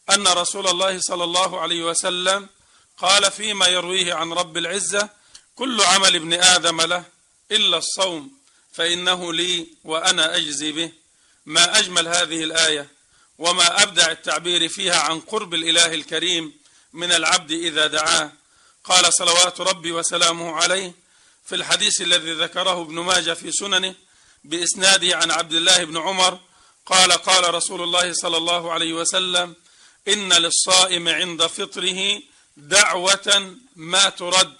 أن 0.09 0.27
رسول 0.27 0.67
الله 0.67 0.99
صلى 0.99 1.23
الله 1.23 1.59
عليه 1.59 1.83
وسلم 1.83 2.49
قال 2.97 3.31
فيما 3.31 3.67
يرويه 3.67 4.13
عن 4.13 4.33
رب 4.33 4.57
العزة 4.57 5.09
كل 5.55 5.81
عمل 5.81 6.15
ابن 6.15 6.33
آدم 6.33 6.81
له 6.81 7.03
إلا 7.51 7.77
الصوم 7.77 8.31
فإنه 8.73 9.33
لي 9.33 9.67
وأنا 9.83 10.35
أجزي 10.35 10.71
به. 10.71 10.91
ما 11.49 11.79
أجمل 11.79 12.07
هذه 12.07 12.43
الآية 12.43 12.89
وما 13.37 13.83
أبدع 13.83 14.11
التعبير 14.11 14.69
فيها 14.69 14.99
عن 14.99 15.19
قرب 15.19 15.53
الإله 15.53 15.93
الكريم 15.93 16.53
من 16.93 17.11
العبد 17.11 17.51
إذا 17.51 17.87
دعاه. 17.87 18.31
قال 18.83 19.13
صلوات 19.13 19.61
ربي 19.61 19.91
وسلامه 19.91 20.55
عليه 20.55 20.93
في 21.45 21.55
الحديث 21.55 22.01
الذي 22.01 22.33
ذكره 22.33 22.81
ابن 22.81 22.99
ماجه 22.99 23.33
في 23.33 23.51
سننه 23.51 23.95
بإسناده 24.43 25.17
عن 25.17 25.31
عبد 25.31 25.53
الله 25.53 25.83
بن 25.83 25.97
عمر 25.97 26.39
قال 26.85 27.11
قال 27.11 27.53
رسول 27.53 27.81
الله 27.81 28.13
صلى 28.13 28.37
الله 28.37 28.71
عليه 28.71 28.93
وسلم 28.93 29.55
إن 30.07 30.33
للصائم 30.33 31.07
عند 31.07 31.47
فطره 31.47 32.21
دعوة 32.57 33.55
ما 33.75 34.09
ترد. 34.09 34.53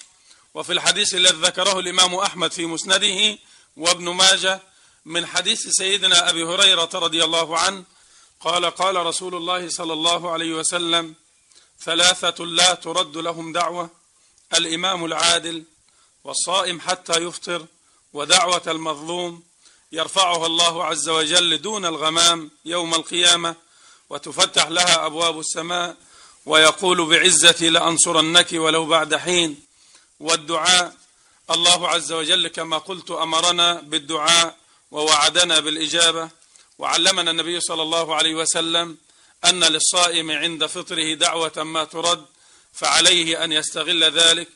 وفي 0.54 0.74
الحديث 0.74 1.14
الذي 1.16 1.38
ذكره 1.38 1.80
الإمام 1.80 2.16
أحمد 2.16 2.52
في 2.52 2.66
مسنده 2.66 3.38
وابن 3.78 4.10
ماجه 4.10 4.69
من 5.10 5.26
حديث 5.26 5.68
سيدنا 5.68 6.30
أبي 6.30 6.44
هريرة 6.44 6.90
رضي 6.94 7.24
الله 7.24 7.58
عنه 7.58 7.84
قال 8.40 8.66
قال 8.66 8.96
رسول 8.96 9.36
الله 9.36 9.70
صلى 9.70 9.94
الله 9.94 10.32
عليه 10.32 10.54
وسلم 10.54 11.16
ثلاثة 11.82 12.46
لا 12.46 12.74
ترد 12.74 13.18
لهم 13.18 13.54
دعوة 13.54 13.90
الإمام 14.54 15.06
العادل 15.06 15.64
والصائم 16.24 16.82
حتى 16.82 17.14
يفطر 17.22 17.66
ودعوة 18.14 18.62
المظلوم 18.68 19.44
يرفعها 19.92 20.46
الله 20.46 20.84
عز 20.84 21.10
وجل 21.10 21.62
دون 21.62 21.86
الغمام 21.86 22.52
يوم 22.66 22.94
القيامة 22.94 23.56
وتفتح 24.10 24.68
لها 24.68 25.06
أبواب 25.06 25.40
السماء 25.40 25.98
ويقول 26.46 27.06
بعزتي 27.06 27.70
لأنصرنك 27.70 28.48
ولو 28.54 28.86
بعد 28.86 29.16
حين. 29.16 29.62
والدعاء 30.20 30.96
الله 31.52 31.90
عز 31.90 32.12
وجل 32.12 32.48
كما 32.48 32.78
قلت 32.78 33.12
أمرنا 33.12 33.82
بالدعاء 33.82 34.60
ووعدنا 34.92 35.60
بالإجابة 35.60 36.30
وعلمنا 36.78 37.32
النبي 37.32 37.60
صلى 37.60 37.82
الله 37.82 38.16
عليه 38.16 38.36
وسلم 38.36 38.98
أن 39.46 39.64
للصائم 39.64 40.32
عند 40.32 40.66
فطره 40.66 41.14
دعوة 41.14 41.64
ما 41.64 41.84
ترد 41.84 42.26
فعليه 42.74 43.44
أن 43.44 43.52
يستغل 43.52 44.04
ذلك 44.04 44.48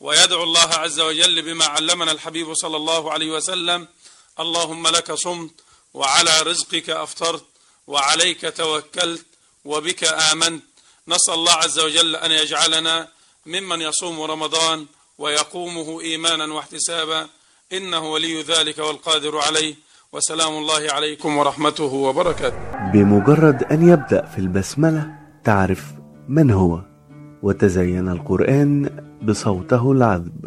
ويدعو 0.00 0.42
الله 0.42 0.74
عز 0.74 1.00
وجل 1.00 1.42
بما 1.42 1.64
علمنا 1.64 2.12
الحبيب 2.12 2.54
صلى 2.54 2.76
الله 2.76 3.12
عليه 3.12 3.30
وسلم 3.30 3.88
اللهم 4.40 4.88
لك 4.88 5.12
صمت 5.12 5.60
وعلى 5.94 6.40
رزقك 6.40 6.90
أفطرت 6.90 7.44
وعليك 7.86 8.56
توكلت 8.56 9.26
وبك 9.64 10.04
آمنت. 10.04 10.64
نسأل 11.08 11.34
الله 11.34 11.52
عز 11.52 11.78
وجل 11.78 12.16
أن 12.16 12.32
يجعلنا 12.32 13.08
ممن 13.46 13.80
يصوم 13.82 14.22
رمضان 14.22 14.86
ويقومه 15.18 16.00
إيمانا 16.00 16.54
واحتسابا. 16.54 17.28
إنه 17.72 18.12
ولي 18.12 18.42
ذلك 18.42 18.78
والقادر 18.78 19.38
عليه 19.38 19.74
وسلام 20.12 20.52
الله 20.52 20.92
عليكم 20.92 21.36
ورحمته 21.36 21.92
وبركاته. 21.94 22.56
بمجرد 22.92 23.62
أن 23.62 23.88
يبدأ 23.88 24.26
في 24.26 24.38
البسملة 24.38 25.10
تعرف 25.44 25.92
من 26.28 26.50
هو 26.50 26.80
وتزين 27.42 28.08
القرآن 28.08 28.90
بصوته 29.22 29.92
العذب 29.92 30.46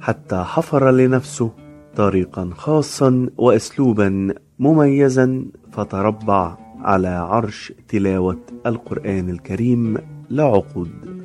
حتى 0.00 0.44
حفر 0.44 0.90
لنفسه 0.90 1.50
طريقا 1.96 2.50
خاصا 2.56 3.28
واسلوبا 3.36 4.34
مميزا 4.58 5.44
فتربع 5.72 6.56
على 6.80 7.08
عرش 7.08 7.72
تلاوة 7.88 8.40
القرآن 8.66 9.30
الكريم 9.30 9.98
لعقود. 10.30 11.24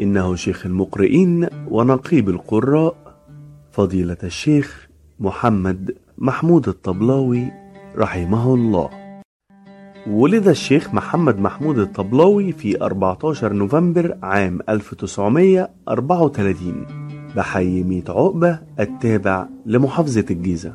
إنه 0.00 0.36
شيخ 0.36 0.66
المقرئين 0.66 1.48
ونقيب 1.68 2.28
القراء 2.28 3.01
فضيلة 3.72 4.16
الشيخ 4.24 4.88
محمد 5.20 5.94
محمود 6.18 6.68
الطبلاوي 6.68 7.52
رحمه 7.96 8.54
الله. 8.54 8.90
ولد 10.06 10.48
الشيخ 10.48 10.94
محمد 10.94 11.38
محمود 11.38 11.78
الطبلاوي 11.78 12.52
في 12.52 12.82
14 12.82 13.52
نوفمبر 13.52 14.16
عام 14.22 14.60
1934 14.68 16.86
بحي 17.36 17.82
ميت 17.82 18.10
عقبة 18.10 18.58
التابع 18.80 19.46
لمحافظة 19.66 20.24
الجيزة. 20.30 20.74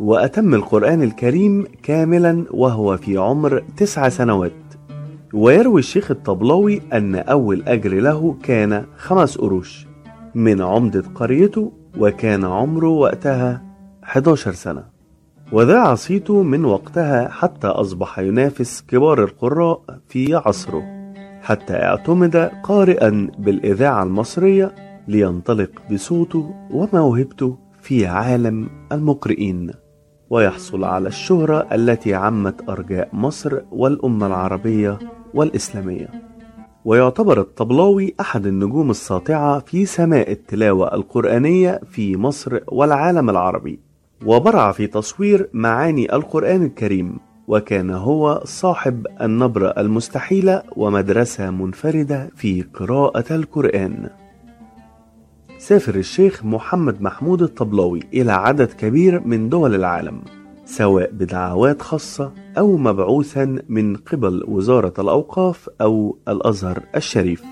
وأتم 0.00 0.54
القرآن 0.54 1.02
الكريم 1.02 1.66
كاملا 1.82 2.44
وهو 2.50 2.96
في 2.96 3.16
عمر 3.16 3.62
تسع 3.76 4.08
سنوات. 4.08 4.52
ويروي 5.34 5.80
الشيخ 5.80 6.10
الطبلاوي 6.10 6.82
أن 6.92 7.14
أول 7.14 7.62
أجر 7.66 7.94
له 7.94 8.36
كان 8.42 8.84
خمس 8.96 9.38
قروش. 9.38 9.86
من 10.34 10.62
عمدة 10.62 11.04
قريته 11.14 11.72
وكان 11.98 12.44
عمره 12.44 12.88
وقتها 12.88 13.62
11 14.04 14.52
سنة. 14.52 14.84
وذاع 15.52 15.94
صيته 15.94 16.42
من 16.42 16.64
وقتها 16.64 17.28
حتى 17.28 17.66
أصبح 17.66 18.18
ينافس 18.18 18.82
كبار 18.88 19.24
القراء 19.24 19.80
في 20.08 20.34
عصره 20.34 20.82
حتى 21.42 21.74
اعتمد 21.74 22.36
قارئا 22.62 23.30
بالإذاعة 23.38 24.02
المصرية 24.02 24.74
لينطلق 25.08 25.70
بصوته 25.92 26.54
وموهبته 26.70 27.58
في 27.80 28.06
عالم 28.06 28.68
المقرئين. 28.92 29.70
ويحصل 30.30 30.84
على 30.84 31.08
الشهرة 31.08 31.66
التي 31.72 32.14
عمت 32.14 32.68
أرجاء 32.68 33.08
مصر 33.12 33.60
والأمة 33.70 34.26
العربية 34.26 34.98
والإسلامية. 35.34 36.27
ويعتبر 36.88 37.40
الطبلاوي 37.40 38.14
أحد 38.20 38.46
النجوم 38.46 38.90
الساطعة 38.90 39.58
في 39.58 39.86
سماء 39.86 40.32
التلاوة 40.32 40.94
القرآنية 40.94 41.80
في 41.90 42.16
مصر 42.16 42.58
والعالم 42.68 43.30
العربي. 43.30 43.78
وبرع 44.26 44.72
في 44.72 44.86
تصوير 44.86 45.48
معاني 45.52 46.12
القرآن 46.12 46.62
الكريم 46.62 47.18
وكان 47.48 47.90
هو 47.90 48.42
صاحب 48.44 49.06
النبرة 49.20 49.68
المستحيلة 49.78 50.62
ومدرسة 50.76 51.50
منفردة 51.50 52.30
في 52.36 52.62
قراءة 52.62 53.34
القرآن. 53.34 54.10
سافر 55.58 55.94
الشيخ 55.94 56.44
محمد 56.44 57.02
محمود 57.02 57.42
الطبلاوي 57.42 58.00
إلى 58.14 58.32
عدد 58.32 58.72
كبير 58.72 59.20
من 59.20 59.48
دول 59.48 59.74
العالم. 59.74 60.20
سواء 60.68 61.10
بدعوات 61.12 61.82
خاصة 61.82 62.32
أو 62.58 62.76
مبعوثا 62.76 63.58
من 63.68 63.96
قبل 63.96 64.44
وزارة 64.48 64.92
الأوقاف 64.98 65.68
أو 65.80 66.18
الأزهر 66.28 66.82
الشريف. 66.96 67.42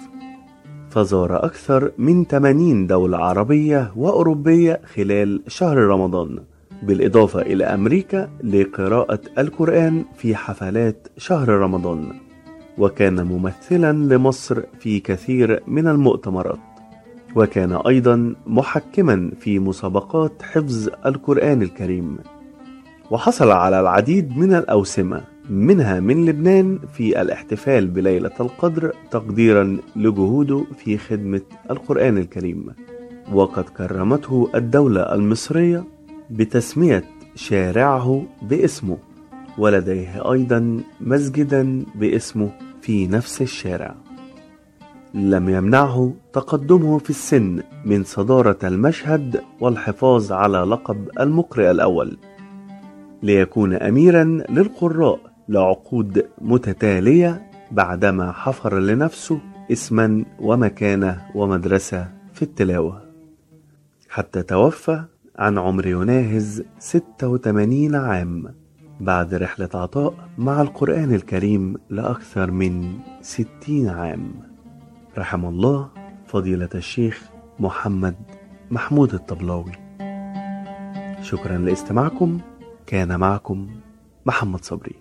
فزار 0.91 1.45
أكثر 1.45 1.93
من 1.99 2.25
80 2.25 2.87
دولة 2.87 3.19
عربية 3.19 3.93
وأوروبية 3.97 4.81
خلال 4.95 5.43
شهر 5.49 5.77
رمضان. 5.77 6.39
بالإضافة 6.83 7.41
إلى 7.43 7.65
أمريكا 7.65 8.31
لقراءة 8.45 9.21
القرآن 9.39 10.05
في 10.17 10.37
حفلات 10.37 11.09
شهر 11.17 11.49
رمضان. 11.49 12.13
وكان 12.79 13.27
ممثلا 13.27 13.93
لمصر 13.93 14.63
في 14.81 15.01
كثير 15.01 15.63
من 15.67 15.89
المؤتمرات. 15.89 16.59
وكان 17.37 17.73
أيضا 17.73 18.35
محكما 18.47 19.31
في 19.41 19.59
مسابقات 19.59 20.43
حفظ 20.43 20.89
القرآن 21.07 21.63
الكريم. 21.63 22.19
وحصل 23.11 23.51
على 23.51 23.81
العديد 23.81 24.39
من 24.39 24.55
الأوسمة 24.55 25.23
منها 25.51 26.01
من 26.01 26.27
لبنان 26.27 26.79
في 26.95 27.23
الاحتفال 27.23 27.87
بليلة 27.87 28.31
القدر 28.41 28.93
تقديرا 29.11 29.79
لجهوده 29.97 30.65
في 30.79 30.99
خدمة 30.99 31.41
القرآن 31.71 32.19
الكريم. 32.19 32.67
وقد 33.33 33.65
كرمته 33.65 34.51
الدولة 34.55 35.15
المصرية 35.15 35.85
بتسمية 36.31 37.05
شارعه 37.35 38.23
باسمه 38.43 38.99
ولديه 39.59 40.33
أيضا 40.33 40.81
مسجدا 41.01 41.85
باسمه 41.95 42.51
في 42.83 43.07
نفس 43.07 43.43
الشارع. 43.43 43.95
لم 45.15 45.49
يمنعه 45.49 46.13
تقدمه 46.33 46.99
في 46.99 47.11
السن 47.11 47.63
من 47.85 48.05
صدارة 48.05 48.59
المشهد 48.65 49.43
والحفاظ 49.61 50.33
على 50.33 50.59
لقب 50.59 51.09
المقرئ 51.21 51.71
الأول. 51.71 52.17
ليكون 53.23 53.75
أميرا 53.75 54.25
للقراء 54.49 55.21
لعقود 55.49 56.27
متتالية 56.41 57.51
بعدما 57.71 58.33
حفر 58.33 58.79
لنفسه 58.79 59.41
اسما 59.73 60.25
ومكانة 60.41 61.27
ومدرسة 61.35 62.09
في 62.35 62.43
التلاوة. 62.43 63.03
حتى 64.09 64.43
توفى 64.43 65.05
عن 65.39 65.59
عمر 65.59 65.87
يناهز 65.87 66.65
86 66.79 67.95
عام 67.95 68.55
بعد 69.01 69.35
رحلة 69.35 69.69
عطاء 69.75 70.15
مع 70.39 70.63
القرآن 70.63 71.15
الكريم 71.15 71.75
لأكثر 71.91 72.51
من 72.51 72.99
60 73.23 73.89
عام. 73.89 74.31
رحم 75.19 75.45
الله 75.45 75.89
فضيلة 76.27 76.69
الشيخ 76.75 77.23
محمد 77.61 78.15
محمود 78.71 79.15
الطبلاوي. 79.15 79.73
شكرا 81.23 81.59
لاستماعكم. 81.59 82.39
كان 82.87 83.17
معكم 83.21 83.69
محمد 84.27 84.65
صبري. 84.65 84.95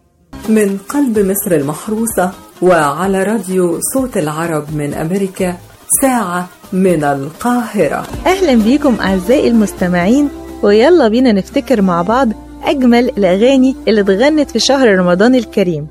من 0.49 0.77
قلب 0.77 1.19
مصر 1.19 1.55
المحروسة 1.55 2.31
وعلى 2.61 3.23
راديو 3.23 3.79
صوت 3.93 4.17
العرب 4.17 4.75
من 4.75 4.93
أمريكا 4.93 5.57
ساعة 6.01 6.49
من 6.73 7.03
القاهرة. 7.03 8.07
أهلا 8.25 8.63
بيكم 8.63 8.95
أعزائي 9.01 9.47
المستمعين 9.47 10.29
ويلا 10.63 11.07
بينا 11.07 11.31
نفتكر 11.31 11.81
مع 11.81 12.01
بعض 12.01 12.29
أجمل 12.63 13.09
الأغاني 13.09 13.75
اللي 13.87 14.01
اتغنت 14.01 14.51
في 14.51 14.59
شهر 14.59 14.99
رمضان 14.99 15.35
الكريم. 15.35 15.87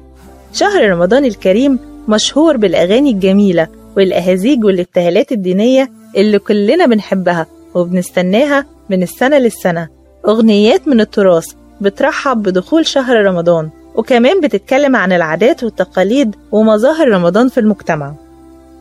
شهر 0.53 0.91
رمضان 0.91 1.25
الكريم 1.25 1.79
مشهور 2.09 2.57
بالأغاني 2.57 3.11
الجميلة 3.11 3.69
والأهازيج 3.97 4.65
والإبتهالات 4.65 5.33
الدينية 5.33 5.91
اللي 6.17 6.39
كلنا 6.39 6.87
بنحبها 6.87 7.47
وبنستناها 7.75 8.67
من 8.91 9.03
السنة 9.03 9.39
للسنة. 9.39 9.89
أغنيات 10.29 10.89
من 10.89 11.01
التراث 11.01 11.47
بترحب 11.85 12.43
بدخول 12.43 12.87
شهر 12.87 13.17
رمضان 13.25 13.71
وكمان 13.95 14.41
بتتكلم 14.41 14.97
عن 14.97 15.13
العادات 15.13 15.65
والتقاليد 15.65 16.37
ومظاهر 16.53 17.09
رمضان 17.09 17.49
في 17.49 17.61
المجتمع. 17.61 18.15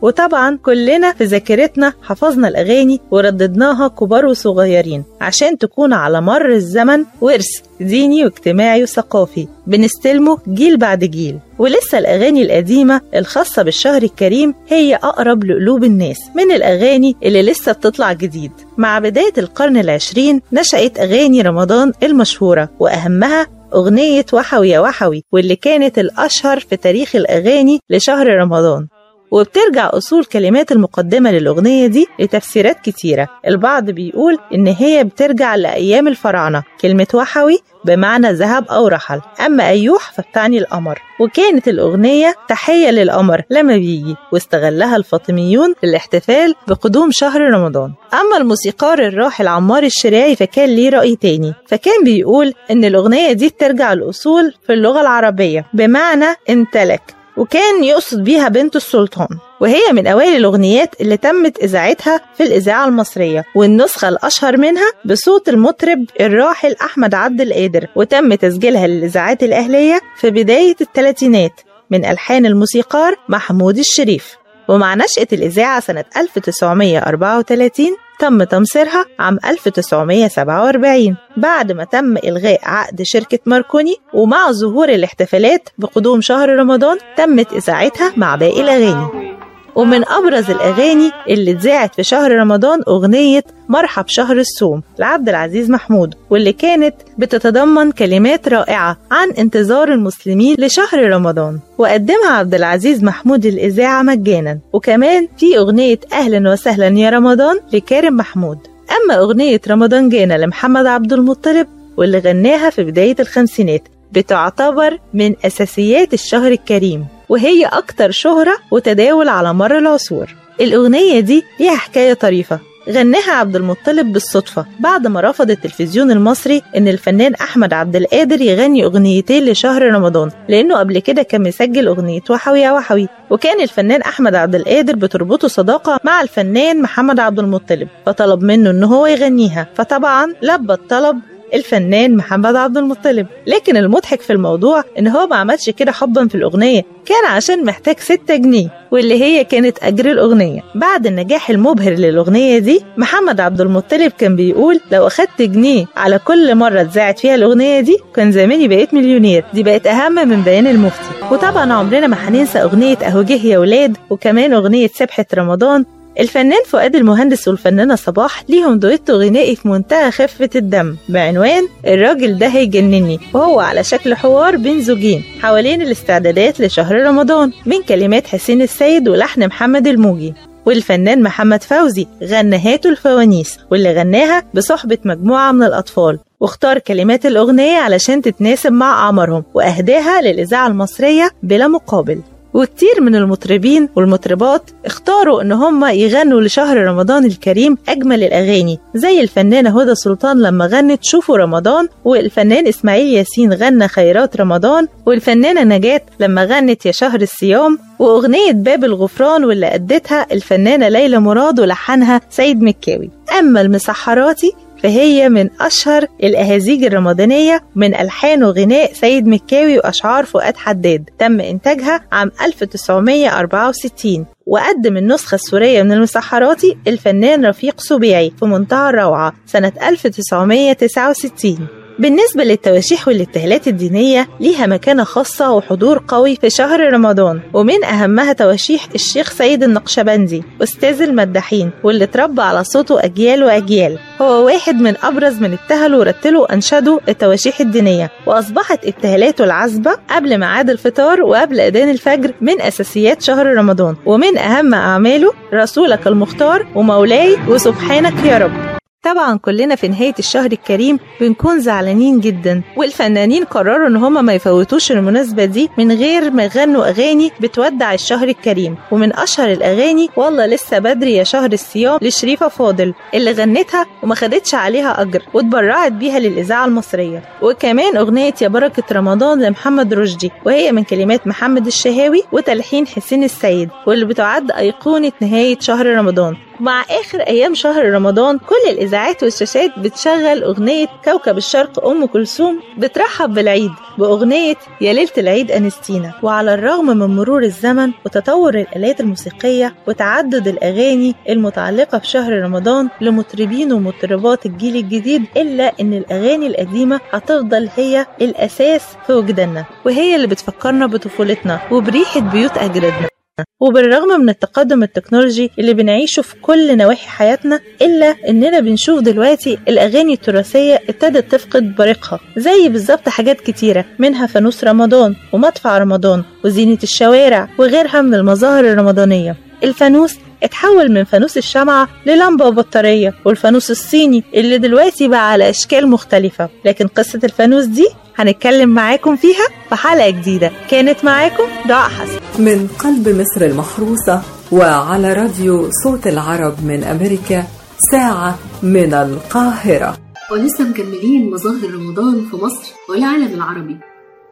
وطبعا 0.04 0.58
كلنا 0.62 1.12
في 1.12 1.24
ذاكرتنا 1.24 1.92
حفظنا 2.02 2.48
الأغاني 2.48 3.00
ورددناها 3.10 3.88
كبار 3.88 4.26
وصغيرين 4.26 5.04
عشان 5.20 5.58
تكون 5.58 5.92
على 5.92 6.20
مر 6.20 6.52
الزمن 6.52 7.04
ورث 7.20 7.46
ديني 7.80 8.24
واجتماعي 8.24 8.82
وثقافي. 8.82 9.48
بنستلمه 9.66 10.38
جيل 10.48 10.76
بعد 10.76 11.04
جيل. 11.04 11.38
ولسه 11.58 11.98
الأغاني 11.98 12.42
القديمة 12.42 13.00
الخاصة 13.14 13.62
بالشهر 13.62 14.02
الكريم 14.02 14.54
هي 14.68 14.94
أقرب 14.94 15.44
لقلوب 15.44 15.84
الناس 15.84 16.18
من 16.36 16.52
الأغاني 16.52 17.16
اللي 17.22 17.42
لسه 17.42 17.72
بتطلع 17.72 18.12
جديد. 18.12 18.52
مع 18.76 18.98
بداية 18.98 19.32
القرن 19.38 19.76
العشرين 19.76 20.40
نشأت 20.52 20.98
أغاني 21.00 21.42
رمضان 21.42 21.92
المشهورة 22.02 22.68
وأهمها 22.80 23.46
أغنية 23.74 24.26
وحوي 24.32 24.70
يا 24.70 24.80
وحوي 24.80 25.24
واللي 25.32 25.56
كانت 25.56 25.98
الأشهر 25.98 26.60
في 26.60 26.76
تاريخ 26.76 27.16
الأغاني 27.16 27.80
لشهر 27.90 28.26
رمضان. 28.26 28.86
وبترجع 29.34 29.90
أصول 29.92 30.24
كلمات 30.24 30.72
المقدمة 30.72 31.30
للأغنية 31.30 31.86
دي 31.86 32.06
لتفسيرات 32.20 32.80
كتيرة. 32.80 33.28
البعض 33.46 33.90
بيقول 33.90 34.38
إن 34.54 34.66
هي 34.66 35.04
بترجع 35.04 35.54
لأيام 35.54 36.08
الفراعنة. 36.08 36.62
كلمة 36.80 37.06
وحوي 37.14 37.58
بمعنى 37.84 38.32
ذهب 38.32 38.68
أو 38.68 38.88
رحل. 38.88 39.20
أما 39.46 39.68
أيوح 39.68 40.12
فبتعني 40.12 40.58
القمر. 40.58 40.98
وكانت 41.20 41.68
الأغنية 41.68 42.34
تحية 42.48 42.90
للقمر 42.90 43.42
لما 43.50 43.76
بيجي 43.76 44.16
واستغلها 44.32 44.96
الفاطميون 44.96 45.74
للاحتفال 45.82 46.54
بقدوم 46.68 47.08
شهر 47.12 47.40
رمضان. 47.40 47.92
أما 48.14 48.36
الموسيقار 48.36 48.98
الراحل 48.98 49.48
عمار 49.48 49.82
الشراعي 49.82 50.36
فكان 50.36 50.68
ليه 50.68 50.90
رأي 50.90 51.16
تاني. 51.16 51.54
فكان 51.66 52.04
بيقول 52.04 52.54
إن 52.70 52.84
الأغنية 52.84 53.32
دي 53.32 53.50
ترجع 53.50 53.92
الأصول 53.92 54.54
في 54.66 54.72
اللغة 54.72 55.00
العربية 55.00 55.66
بمعنى 55.72 56.26
امتلك 56.50 57.23
وكان 57.36 57.84
يقصد 57.84 58.24
بيها 58.24 58.48
بنت 58.48 58.76
السلطان 58.76 59.28
وهي 59.60 59.92
من 59.92 60.06
أوائل 60.06 60.36
الأغنيات 60.36 61.00
اللي 61.00 61.16
تمت 61.16 61.58
إذاعتها 61.62 62.20
في 62.36 62.42
الإذاعة 62.42 62.86
المصرية 62.88 63.44
والنسخة 63.54 64.08
الأشهر 64.08 64.56
منها 64.56 64.90
بصوت 65.04 65.48
المطرب 65.48 66.04
الراحل 66.20 66.76
أحمد 66.82 67.14
عبد 67.14 67.40
القادر 67.40 67.86
وتم 67.96 68.34
تسجيلها 68.34 68.86
للإذاعات 68.86 69.42
الأهلية 69.42 70.00
في 70.16 70.30
بداية 70.30 70.76
الثلاثينات 70.80 71.60
من 71.90 72.04
ألحان 72.04 72.46
الموسيقار 72.46 73.16
محمود 73.28 73.78
الشريف. 73.78 74.36
ومع 74.68 74.94
نشأة 74.94 75.26
الإذاعة 75.32 75.80
سنة 75.80 76.04
1934 76.16 77.96
تم 78.18 78.42
تمصيرها 78.42 79.04
عام 79.18 79.38
1947 79.44 81.16
بعد 81.36 81.72
ما 81.72 81.84
تم 81.84 82.16
إلغاء 82.16 82.60
عقد 82.62 83.02
شركة 83.02 83.38
ماركوني 83.46 83.96
ومع 84.12 84.52
ظهور 84.52 84.88
الاحتفالات 84.88 85.68
بقدوم 85.78 86.20
شهر 86.20 86.48
رمضان 86.48 86.98
تمت 87.16 87.52
إذاعتها 87.52 88.12
مع 88.16 88.36
باقي 88.36 88.60
الأغاني. 88.60 89.33
ومن 89.74 90.08
أبرز 90.08 90.50
الأغاني 90.50 91.10
اللي 91.28 91.50
اتذاعت 91.50 91.94
في 91.94 92.02
شهر 92.02 92.32
رمضان 92.32 92.80
أغنية 92.88 93.44
مرحب 93.68 94.04
شهر 94.08 94.36
الصوم 94.38 94.82
لعبد 94.98 95.28
العزيز 95.28 95.70
محمود 95.70 96.14
واللي 96.30 96.52
كانت 96.52 96.94
بتتضمن 97.18 97.92
كلمات 97.92 98.48
رائعة 98.48 98.96
عن 99.10 99.30
انتظار 99.30 99.92
المسلمين 99.92 100.56
لشهر 100.58 101.10
رمضان. 101.10 101.58
وقدمها 101.78 102.30
عبد 102.30 102.54
العزيز 102.54 103.04
محمود 103.04 103.46
الإذاعة 103.46 104.02
مجانا. 104.02 104.58
وكمان 104.72 105.28
في 105.38 105.58
أغنية 105.58 105.98
أهلا 106.12 106.52
وسهلا 106.52 106.88
يا 106.98 107.10
رمضان 107.10 107.60
لكارم 107.72 108.16
محمود. 108.16 108.58
أما 109.04 109.18
أغنية 109.18 109.60
رمضان 109.68 110.08
جانا 110.08 110.34
لمحمد 110.38 110.86
عبد 110.86 111.12
المطلب 111.12 111.66
واللي 111.96 112.18
غناها 112.18 112.70
في 112.70 112.84
بداية 112.84 113.16
الخمسينات 113.20 113.82
بتعتبر 114.12 114.98
من 115.14 115.34
أساسيات 115.44 116.14
الشهر 116.14 116.52
الكريم. 116.52 117.06
وهي 117.28 117.64
أكتر 117.66 118.10
شهرة 118.10 118.56
وتداول 118.70 119.28
على 119.28 119.54
مر 119.54 119.78
العصور. 119.78 120.34
الأغنية 120.60 121.20
دي 121.20 121.44
ليها 121.60 121.76
حكاية 121.76 122.14
طريفة. 122.14 122.58
غناها 122.90 123.32
عبد 123.32 123.56
المطلب 123.56 124.12
بالصدفة 124.12 124.66
بعد 124.80 125.06
ما 125.06 125.20
رفض 125.20 125.50
التلفزيون 125.50 126.10
المصري 126.10 126.62
إن 126.76 126.88
الفنان 126.88 127.34
أحمد 127.34 127.72
عبد 127.72 127.96
القادر 127.96 128.40
يغني 128.40 128.84
أغنيتين 128.84 129.44
لشهر 129.44 129.82
رمضان 129.82 130.30
لأنه 130.48 130.78
قبل 130.78 130.98
كده 130.98 131.22
كان 131.22 131.42
مسجل 131.42 131.86
أغنية 131.86 132.20
وحوي 132.30 132.60
يا 132.60 132.72
وحوي. 132.72 133.08
وكان 133.30 133.60
الفنان 133.60 134.00
أحمد 134.02 134.34
عبد 134.34 134.54
القادر 134.54 134.96
بتربطه 134.96 135.48
صداقة 135.48 136.00
مع 136.04 136.20
الفنان 136.20 136.82
محمد 136.82 137.20
عبد 137.20 137.38
المطلب 137.38 137.88
فطلب 138.06 138.42
منه 138.42 138.70
إن 138.70 138.84
هو 138.84 139.06
يغنيها. 139.06 139.66
فطبعا 139.74 140.34
لبى 140.42 140.72
الطلب 140.72 141.20
الفنان 141.54 142.16
محمد 142.16 142.56
عبد 142.56 142.76
المطلب. 142.78 143.26
لكن 143.46 143.76
المضحك 143.76 144.20
في 144.20 144.32
الموضوع 144.32 144.84
إن 144.98 145.08
هو 145.08 145.26
ما 145.26 145.36
عملش 145.36 145.70
كده 145.70 145.92
حبا 145.92 146.28
في 146.28 146.34
الأغنية 146.34 146.82
كان 147.06 147.24
عشان 147.30 147.64
محتاج 147.64 147.98
6 147.98 148.36
جنيه 148.36 148.68
واللي 148.90 149.22
هي 149.22 149.44
كانت 149.44 149.78
أجر 149.82 150.10
الأغنية. 150.10 150.60
بعد 150.74 151.06
النجاح 151.06 151.50
المبهر 151.50 151.92
للأغنية 151.92 152.58
دي 152.58 152.80
محمد 152.96 153.40
عبد 153.40 153.60
المطلب 153.60 154.12
كان 154.18 154.36
بيقول 154.36 154.80
لو 154.92 155.06
أخدت 155.06 155.42
جنيه 155.42 155.86
على 155.96 156.18
كل 156.18 156.54
مرة 156.54 156.80
اتذاعت 156.80 157.18
فيها 157.18 157.34
الأغنية 157.34 157.80
دي 157.80 157.98
كان 158.14 158.32
زماني 158.32 158.68
بقيت 158.68 158.94
مليونير. 158.94 159.44
دي 159.54 159.62
بقت 159.62 159.86
أهم 159.86 160.28
من 160.28 160.42
بيان 160.42 160.66
المفتي. 160.66 161.10
وطبعا 161.32 161.72
عمرنا 161.72 162.06
ما 162.06 162.16
هننسى 162.28 162.58
أغنية 162.58 162.96
أهو 162.96 163.22
جه 163.22 163.46
يا 163.46 163.58
ولاد 163.58 163.96
وكمان 164.10 164.52
أغنية 164.52 164.88
سبحة 164.94 165.26
رمضان 165.34 165.84
الفنان 166.20 166.62
فؤاد 166.66 166.96
المهندس 166.96 167.48
والفنانة 167.48 167.94
صباح 167.94 168.44
ليهم 168.48 168.78
دويتو 168.78 169.12
غنائي 169.12 169.56
في 169.56 169.68
منتهى 169.68 170.10
خفة 170.10 170.50
الدم. 170.56 170.96
بعنوان 171.08 171.68
الراجل 171.86 172.38
ده 172.38 172.46
هيجنني 172.46 173.20
وهو 173.32 173.60
على 173.60 173.84
شكل 173.84 174.14
حوار 174.14 174.56
بين 174.56 174.82
زوجين 174.82 175.22
حوالين 175.42 175.82
الاستعدادات 175.82 176.60
لشهر 176.60 176.96
رمضان 177.06 177.52
من 177.66 177.82
كلمات 177.82 178.26
حسين 178.26 178.62
السيد 178.62 179.08
ولحن 179.08 179.46
محمد 179.46 179.86
الموجي. 179.86 180.34
والفنان 180.66 181.22
محمد 181.22 181.62
فوزي 181.62 182.06
غنى 182.22 182.58
هاتوا 182.58 182.90
الفوانيس 182.90 183.58
واللي 183.70 183.92
غناها 183.92 184.42
بصحبة 184.54 184.98
مجموعة 185.04 185.52
من 185.52 185.62
الأطفال. 185.62 186.18
واختار 186.40 186.78
كلمات 186.78 187.26
الأغنية 187.26 187.76
علشان 187.78 188.22
تتناسب 188.22 188.72
مع 188.72 189.06
أعمارهم 189.06 189.44
وأهداها 189.54 190.20
للإذاعة 190.22 190.66
المصرية 190.66 191.30
بلا 191.42 191.68
مقابل. 191.68 192.20
وكتير 192.54 193.00
من 193.00 193.14
المطربين 193.16 193.88
والمطربات 193.96 194.70
اختاروا 194.86 195.42
إن 195.42 195.52
هم 195.52 195.84
يغنوا 195.84 196.40
لشهر 196.40 196.76
رمضان 196.76 197.24
الكريم 197.24 197.78
أجمل 197.88 198.22
الأغاني 198.22 198.78
زي 198.94 199.20
الفنانة 199.20 199.80
هدى 199.80 199.94
سلطان 199.94 200.42
لما 200.42 200.66
غنت 200.66 201.00
شوفوا 201.02 201.36
رمضان 201.36 201.88
والفنان 202.04 202.66
إسماعيل 202.66 203.06
ياسين 203.14 203.52
غنى 203.52 203.88
خيرات 203.88 204.36
رمضان 204.36 204.86
والفنانة 205.06 205.76
نجاة 205.76 206.00
لما 206.20 206.44
غنت 206.44 206.86
يا 206.86 206.92
شهر 206.92 207.20
الصيام 207.20 207.78
وأغنية 207.98 208.52
باب 208.52 208.84
الغفران 208.84 209.44
واللي 209.44 209.74
ادتها 209.74 210.26
الفنانة 210.32 210.88
ليلى 210.88 211.18
مراد 211.18 211.60
ولحنها 211.60 212.20
سيد 212.30 212.62
مكاوي. 212.62 213.10
أما 213.38 213.60
المسحراتي 213.60 214.52
فهي 214.84 215.28
من 215.28 215.50
أشهر 215.60 216.06
الأهازيج 216.22 216.84
الرمضانية 216.84 217.64
من 217.74 217.94
ألحان 217.94 218.44
وغناء 218.44 218.92
سيد 218.92 219.26
مكاوي 219.26 219.78
وأشعار 219.78 220.24
فؤاد 220.24 220.56
حداد. 220.56 221.10
تم 221.18 221.40
إنتاجها 221.40 222.00
عام 222.12 222.30
1964 222.42 224.26
وقدم 224.46 224.96
النسخة 224.96 225.34
السورية 225.34 225.82
من 225.82 225.92
المسحراتي 225.92 226.78
الفنان 226.86 227.46
رفيق 227.46 227.80
سبيعي 227.80 228.32
في 228.38 228.44
منتهى 228.44 228.88
الروعة 228.90 229.32
سنة 229.46 229.72
1969 229.88 231.83
بالنسبة 231.98 232.44
للتواشيح 232.44 233.08
والابتهالات 233.08 233.68
الدينية 233.68 234.28
ليها 234.40 234.66
مكانة 234.66 235.04
خاصة 235.04 235.52
وحضور 235.52 236.02
قوي 236.08 236.36
في 236.36 236.50
شهر 236.50 236.92
رمضان. 236.92 237.40
ومن 237.52 237.84
أهمها 237.84 238.32
تواشيح 238.32 238.86
الشيخ 238.94 239.32
سيد 239.32 239.62
النقشبندي 239.62 240.42
أستاذ 240.62 241.02
المداحين 241.02 241.70
واللي 241.84 242.04
اتربى 242.04 242.42
على 242.42 242.64
صوته 242.64 243.04
أجيال 243.04 243.44
وأجيال. 243.44 243.98
هو 244.20 244.46
واحد 244.46 244.74
من 244.74 244.94
أبرز 245.02 245.40
من 245.40 245.52
ابتهلوا 245.52 245.98
ورتلوا 246.00 246.42
وأنشدوا 246.42 246.98
التواشيح 247.08 247.60
الدينية. 247.60 248.10
وأصبحت 248.26 248.86
ابتهالاته 248.86 249.44
العذبة 249.44 249.96
قبل 250.10 250.38
ميعاد 250.38 250.70
الفطار 250.70 251.22
وقبل 251.22 251.60
أذان 251.60 251.90
الفجر 251.90 252.34
من 252.40 252.60
أساسيات 252.60 253.22
شهر 253.22 253.46
رمضان. 253.46 253.96
ومن 254.06 254.38
أهم 254.38 254.74
أعماله 254.74 255.32
رسولك 255.54 256.06
المختار 256.06 256.66
ومولاي 256.74 257.36
وسبحانك 257.48 258.24
يا 258.24 258.38
رب. 258.38 258.73
طبعا 259.04 259.38
كلنا 259.38 259.74
في 259.74 259.88
نهاية 259.88 260.14
الشهر 260.18 260.52
الكريم 260.52 260.98
بنكون 261.20 261.60
زعلانين 261.60 262.20
جدا 262.20 262.62
والفنانين 262.76 263.44
قرروا 263.44 263.88
إن 263.88 263.96
هما 263.96 264.20
ما 264.22 264.32
يفوتوش 264.34 264.92
المناسبة 264.92 265.44
دي 265.44 265.70
من 265.78 265.92
غير 265.92 266.30
ما 266.30 266.44
يغنوا 266.44 266.88
أغاني 266.88 267.30
بتودع 267.40 267.94
الشهر 267.94 268.28
الكريم. 268.28 268.76
ومن 268.90 269.12
أشهر 269.16 269.52
الأغاني 269.52 270.08
والله 270.16 270.46
لسه 270.46 270.78
بدري 270.78 271.14
يا 271.14 271.24
شهر 271.24 271.52
الصيام 271.52 271.98
لشريفة 272.02 272.48
فاضل 272.48 272.94
اللي 273.14 273.30
غنتها 273.32 273.86
وما 274.02 274.14
خدتش 274.14 274.54
عليها 274.54 275.02
أجر 275.02 275.22
واتبرعت 275.34 275.92
بيها 275.92 276.18
للإذاعة 276.18 276.64
المصرية. 276.66 277.22
وكمان 277.42 277.96
أغنية 277.96 278.34
يا 278.42 278.48
بركة 278.48 278.84
رمضان 278.92 279.42
لمحمد 279.42 279.94
رشدي 279.94 280.30
وهي 280.44 280.72
من 280.72 280.84
كلمات 280.84 281.26
محمد 281.26 281.66
الشهاوي 281.66 282.22
وتلحين 282.32 282.86
حسين 282.86 283.24
السيد 283.24 283.68
واللي 283.86 284.04
بتعد 284.04 284.50
أيقونة 284.50 285.12
نهاية 285.20 285.58
شهر 285.60 285.86
رمضان. 285.86 286.36
مع 286.60 286.82
آخر 286.90 287.20
أيام 287.20 287.54
شهر 287.54 287.92
رمضان 287.92 288.38
كل 288.38 288.70
الإذاعات 288.70 289.22
والشاشات 289.22 289.78
بتشغل 289.78 290.42
أغنية 290.42 290.86
كوكب 291.04 291.36
الشرق 291.36 291.86
أم 291.86 292.06
كلثوم 292.06 292.60
بترحب 292.78 293.34
بالعيد 293.34 293.70
بأغنية 293.98 294.54
يا 294.80 294.92
ليلة 294.92 295.10
العيد 295.18 295.50
أنستينا. 295.50 296.12
وعلى 296.22 296.54
الرغم 296.54 296.86
من 296.86 297.16
مرور 297.16 297.42
الزمن 297.42 297.90
وتطور 298.06 298.54
الآلات 298.54 299.00
الموسيقية 299.00 299.74
وتعدد 299.88 300.48
الأغاني 300.48 301.14
المتعلقة 301.28 301.98
بشهر 301.98 302.42
رمضان 302.42 302.88
لمطربين 303.00 303.72
ومطربات 303.72 304.46
الجيل 304.46 304.76
الجديد 304.76 305.22
إلا 305.36 305.72
إن 305.80 305.92
الأغاني 305.94 306.46
القديمة 306.46 307.00
هتفضل 307.12 307.68
هي 307.76 308.06
الأساس 308.20 308.82
في 309.06 309.12
وجداننا 309.12 309.64
وهي 309.86 310.16
اللي 310.16 310.26
بتفكرنا 310.26 310.86
بطفولتنا 310.86 311.60
وبريحة 311.72 312.20
بيوت 312.20 312.58
أجدادنا. 312.58 313.13
وبالرغم 313.60 314.20
من 314.20 314.28
التقدم 314.28 314.82
التكنولوجي 314.82 315.50
اللي 315.58 315.74
بنعيشه 315.74 316.22
في 316.22 316.34
كل 316.42 316.76
نواحي 316.76 317.08
حياتنا 317.08 317.60
إلا 317.82 318.06
إننا 318.28 318.60
بنشوف 318.60 319.00
دلوقتي 319.00 319.58
الأغاني 319.68 320.12
التراثية 320.12 320.74
ابتدت 320.88 321.32
تفقد 321.32 321.74
بريقها 321.74 322.20
زي 322.36 322.68
بالظبط 322.68 323.08
حاجات 323.08 323.40
كتيرة 323.40 323.84
منها 323.98 324.26
فانوس 324.26 324.64
رمضان 324.64 325.14
ومدفع 325.32 325.78
رمضان 325.78 326.24
وزينة 326.44 326.78
الشوارع 326.82 327.48
وغيرها 327.58 328.00
من 328.00 328.14
المظاهر 328.14 328.64
الرمضانية. 328.64 329.36
الفانوس 329.64 330.16
اتحول 330.44 330.92
من 330.92 331.04
فانوس 331.04 331.36
الشمعة 331.36 331.88
للمبة 332.06 332.46
وبطارية 332.46 333.14
والفانوس 333.24 333.70
الصيني 333.70 334.24
اللي 334.34 334.58
دلوقتي 334.58 335.08
بقى 335.08 335.30
على 335.32 335.50
أشكال 335.50 335.88
مختلفة. 335.88 336.48
لكن 336.64 336.86
قصة 336.86 337.20
الفانوس 337.24 337.64
دي 337.64 337.86
هنتكلم 338.16 338.68
معاكم 338.68 339.16
فيها 339.16 339.46
في 339.68 339.74
حلقة 339.74 340.10
جديدة. 340.10 340.50
كانت 340.70 341.04
معاكم 341.04 341.44
دعاء 341.68 341.90
حسن. 341.90 342.18
من 342.38 342.68
قلب 342.78 343.08
مصر 343.08 343.46
المحروسة 343.46 344.22
وعلى 344.52 345.12
راديو 345.12 345.70
صوت 345.84 346.06
العرب 346.06 346.64
من 346.64 346.84
أمريكا 346.84 347.44
ساعة 347.92 348.38
من 348.62 348.94
القاهرة. 348.94 349.96
ولسه 350.32 350.64
مكملين 350.64 351.30
مظاهر 351.30 351.74
رمضان 351.74 352.26
في 352.30 352.36
مصر 352.36 352.72
والعالم 352.88 353.34
العربي. 353.34 353.76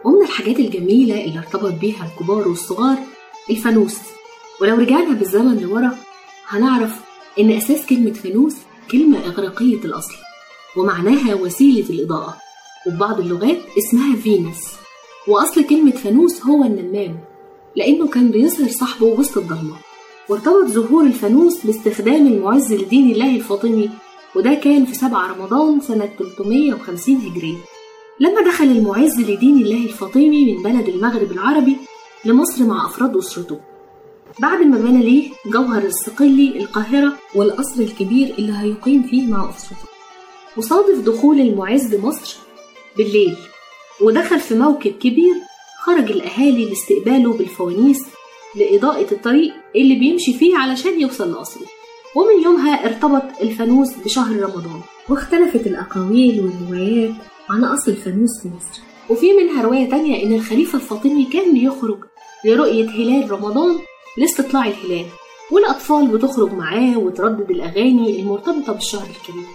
ومن 0.04 0.22
الحاجات 0.26 0.58
الجميلة 0.58 1.24
اللي 1.24 1.38
ارتبط 1.38 1.72
بيها 1.72 2.06
الكبار 2.06 2.48
والصغار 2.48 2.96
الفانوس. 3.50 3.96
ولو 4.62 4.76
رجعنا 4.76 5.14
بالزمن 5.14 5.58
لورا 5.62 5.96
هنعرف 6.48 7.00
إن 7.40 7.50
أساس 7.50 7.86
كلمة 7.86 8.12
فانوس 8.12 8.54
كلمة 8.90 9.18
إغريقية 9.26 9.84
الأصل 9.84 10.14
ومعناها 10.76 11.34
وسيلة 11.34 11.90
الإضاءة 11.90 12.36
وفي 12.86 12.96
بعض 12.96 13.20
اللغات 13.20 13.58
اسمها 13.78 14.16
فينس 14.16 14.72
وأصل 15.28 15.64
كلمة 15.64 15.90
فانوس 15.90 16.42
هو 16.46 16.64
النمام 16.64 17.18
لأنه 17.76 18.08
كان 18.08 18.30
بيظهر 18.30 18.68
صاحبه 18.68 19.06
وسط 19.06 19.38
الضلمة 19.38 19.76
وارتبط 20.28 20.66
ظهور 20.66 21.04
الفانوس 21.04 21.66
باستخدام 21.66 22.26
المعز 22.26 22.72
لدين 22.72 23.10
الله 23.12 23.36
الفاطمي 23.36 23.90
وده 24.36 24.54
كان 24.54 24.84
في 24.84 24.94
7 24.94 25.32
رمضان 25.32 25.80
سنة 25.80 26.08
350 26.18 27.16
هجرية 27.16 27.56
لما 28.20 28.42
دخل 28.50 28.64
المعز 28.64 29.20
لدين 29.20 29.56
الله 29.56 29.84
الفاطمي 29.84 30.54
من 30.54 30.62
بلد 30.62 30.88
المغرب 30.88 31.32
العربي 31.32 31.76
لمصر 32.24 32.64
مع 32.64 32.86
أفراد 32.86 33.16
أسرته. 33.16 33.60
بعد 34.40 34.60
ما 34.62 34.78
بنى 34.78 35.04
ليه 35.04 35.30
جوهر 35.46 35.82
الصقلي 35.84 36.58
القاهرة 36.58 37.12
والقصر 37.34 37.80
الكبير 37.80 38.34
اللي 38.38 38.52
هيقيم 38.58 39.02
فيه 39.02 39.26
مع 39.26 39.50
أسرته. 39.50 39.88
وصادف 40.56 40.98
دخول 41.06 41.40
المعز 41.40 41.94
مصر 41.94 42.36
بالليل 42.96 43.36
ودخل 44.00 44.40
في 44.40 44.54
موكب 44.54 44.92
كبير 44.92 45.34
خرج 45.84 46.10
الأهالي 46.10 46.64
لاستقباله 46.64 47.32
بالفوانيس 47.32 47.98
لإضاءة 48.56 49.12
الطريق 49.14 49.52
اللي 49.76 49.94
بيمشي 49.94 50.32
فيه 50.34 50.56
علشان 50.58 51.00
يوصل 51.00 51.32
لقصره 51.32 51.66
ومن 52.16 52.42
يومها 52.44 52.86
ارتبط 52.86 53.40
الفانوس 53.42 53.88
بشهر 54.04 54.36
رمضان. 54.36 54.80
واختلفت 55.08 55.66
الأقاويل 55.66 56.40
والروايات 56.40 57.14
عن 57.50 57.64
أصل 57.64 57.90
الفانوس 57.90 58.42
في 58.42 58.48
مصر. 58.48 58.80
وفي 59.10 59.32
منها 59.32 59.62
رواية 59.62 59.90
تانية 59.90 60.22
إن 60.22 60.32
الخليفة 60.34 60.76
الفاطمي 60.76 61.24
كان 61.24 61.54
بيخرج 61.54 61.98
لرؤية 62.44 62.88
هلال 62.90 63.30
رمضان 63.30 63.78
لاستطلاع 64.16 64.66
الهلال. 64.66 65.06
والأطفال 65.52 66.06
بتخرج 66.06 66.52
معاه 66.52 66.98
وتردد 66.98 67.50
الأغاني 67.50 68.20
المرتبطة 68.20 68.72
بالشهر 68.72 69.06
الكريم 69.10 69.46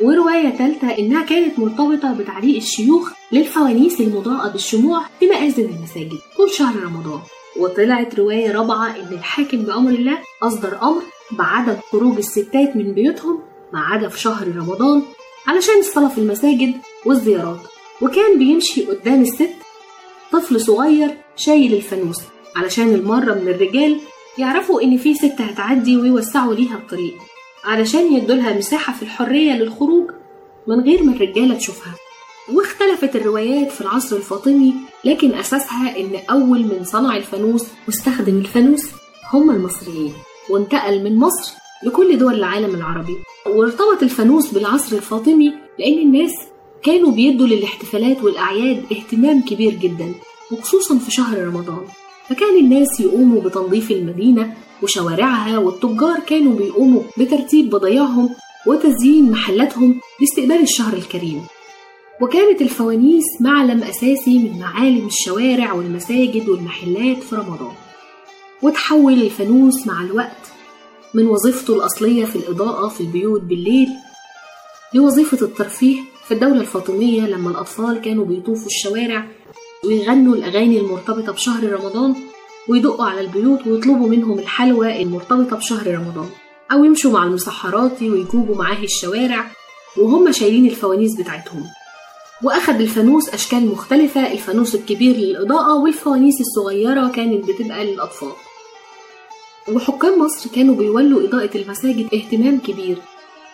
ورواية 0.00 0.50
ثالثة 0.50 0.98
إنها 0.98 1.24
كانت 1.24 1.58
مرتبطة 1.58 2.12
بتعليق 2.12 2.56
الشيوخ 2.56 3.12
للفوانيس 3.32 4.00
المضاءة 4.00 4.48
بالشموع 4.48 5.02
في 5.20 5.26
مآذن 5.26 5.64
المساجد 5.64 6.18
طول 6.36 6.50
شهر 6.50 6.76
رمضان. 6.84 7.20
وطلعت 7.58 8.14
رواية 8.14 8.52
رابعة 8.52 8.96
إن 8.96 9.12
الحاكم 9.12 9.58
بأمر 9.58 9.90
الله 9.90 10.18
أصدر 10.42 10.82
أمر 10.82 11.02
بعدم 11.30 11.76
خروج 11.92 12.16
الستات 12.16 12.76
من 12.76 12.92
بيوتهم 12.92 13.38
ما 13.72 13.80
عدا 13.80 14.08
في 14.08 14.20
شهر 14.20 14.48
رمضان 14.48 15.02
علشان 15.46 15.78
الصلاة 15.78 16.08
في 16.08 16.18
المساجد 16.18 16.74
والزيارات. 17.06 17.60
وكان 18.02 18.38
بيمشي 18.38 18.82
قدام 18.82 19.22
الست 19.22 19.54
طفل 20.32 20.60
صغير 20.60 21.16
شايل 21.36 21.74
الفانوس. 21.74 22.20
علشان 22.56 22.94
المرة 22.94 23.34
من 23.34 23.48
الرجال 23.48 24.00
يعرفوا 24.38 24.82
إن 24.82 24.96
في 24.96 25.14
ست 25.14 25.40
هتعدي 25.40 25.96
ويوسعوا 25.96 26.54
ليها 26.54 26.74
الطريق 26.74 27.14
علشان 27.64 28.12
يدولها 28.12 28.58
مساحة 28.58 28.92
في 28.92 29.02
الحرية 29.02 29.52
للخروج 29.52 30.10
من 30.66 30.80
غير 30.80 31.02
ما 31.02 31.12
الرجالة 31.12 31.54
تشوفها. 31.54 31.94
واختلفت 32.52 33.16
الروايات 33.16 33.70
في 33.72 33.80
العصر 33.80 34.16
الفاطمي 34.16 34.74
لكن 35.04 35.34
أساسها 35.34 35.96
إن 36.00 36.10
أول 36.30 36.58
من 36.62 36.84
صنع 36.84 37.16
الفانوس 37.16 37.66
واستخدم 37.86 38.38
الفانوس 38.38 38.86
هم 39.32 39.50
المصريين 39.50 40.12
وانتقل 40.50 41.04
من 41.04 41.16
مصر 41.16 41.52
لكل 41.86 42.18
دول 42.18 42.34
العالم 42.34 42.74
العربي. 42.74 43.16
وارتبط 43.46 44.02
الفانوس 44.02 44.50
بالعصر 44.50 44.96
الفاطمي 44.96 45.52
لأن 45.78 45.98
الناس 45.98 46.32
كانوا 46.82 47.12
بيدوا 47.12 47.46
للاحتفالات 47.46 48.22
والأعياد 48.24 48.84
اهتمام 48.92 49.42
كبير 49.44 49.72
جدا 49.74 50.14
وخصوصا 50.52 50.98
في 50.98 51.10
شهر 51.10 51.38
رمضان. 51.46 51.86
فكان 52.30 52.58
الناس 52.58 53.00
يقوموا 53.00 53.42
بتنظيف 53.42 53.90
المدينة 53.90 54.54
وشوارعها 54.82 55.58
والتجار 55.58 56.20
كانوا 56.20 56.56
بيقوموا 56.56 57.02
بترتيب 57.18 57.70
بضايعهم 57.70 58.30
وتزيين 58.66 59.30
محلاتهم 59.30 60.00
لاستقبال 60.20 60.62
الشهر 60.62 60.92
الكريم. 60.96 61.42
وكانت 62.22 62.62
الفوانيس 62.62 63.24
معلم 63.40 63.82
أساسي 63.82 64.38
من 64.38 64.58
معالم 64.58 65.06
الشوارع 65.06 65.72
والمساجد 65.72 66.48
والمحلات 66.48 67.22
في 67.22 67.36
رمضان. 67.36 67.72
وتحول 68.62 69.12
الفانوس 69.12 69.86
مع 69.86 70.02
الوقت 70.02 70.52
من 71.14 71.26
وظيفته 71.28 71.74
الأصلية 71.74 72.24
في 72.24 72.36
الإضاءة 72.36 72.88
في 72.88 73.00
البيوت 73.00 73.40
بالليل 73.42 73.88
لوظيفة 74.94 75.46
الترفيه 75.46 76.00
في 76.28 76.34
الدولة 76.34 76.60
الفاطمية 76.60 77.22
لما 77.22 77.50
الأطفال 77.50 78.00
كانوا 78.00 78.24
بيطوفوا 78.24 78.66
الشوارع 78.66 79.26
ويغنوا 79.84 80.34
الأغاني 80.34 80.80
المرتبطة 80.80 81.32
بشهر 81.32 81.72
رمضان 81.72 82.14
ويدقوا 82.68 83.04
على 83.04 83.20
البيوت 83.20 83.66
ويطلبوا 83.66 84.08
منهم 84.08 84.38
الحلوى 84.38 85.02
المرتبطة 85.02 85.56
بشهر 85.56 85.86
رمضان. 85.94 86.28
أو 86.72 86.84
يمشوا 86.84 87.12
مع 87.12 87.24
المسحرات 87.24 88.02
ويجوبوا 88.02 88.56
معاه 88.56 88.82
الشوارع 88.82 89.50
وهم 89.96 90.32
شايلين 90.32 90.66
الفوانيس 90.66 91.16
بتاعتهم. 91.16 91.64
وأخد 92.42 92.80
الفانوس 92.80 93.28
أشكال 93.28 93.66
مختلفة 93.66 94.32
الفانوس 94.32 94.74
الكبير 94.74 95.16
للإضاءة 95.16 95.74
والفوانيس 95.74 96.40
الصغيرة 96.40 97.08
كانت 97.08 97.44
بتبقى 97.50 97.84
للأطفال. 97.84 98.32
وحكام 99.72 100.20
مصر 100.20 100.50
كانوا 100.50 100.74
بيولوا 100.74 101.28
إضاءة 101.28 101.56
المساجد 101.56 102.14
اهتمام 102.14 102.58
كبير. 102.58 102.96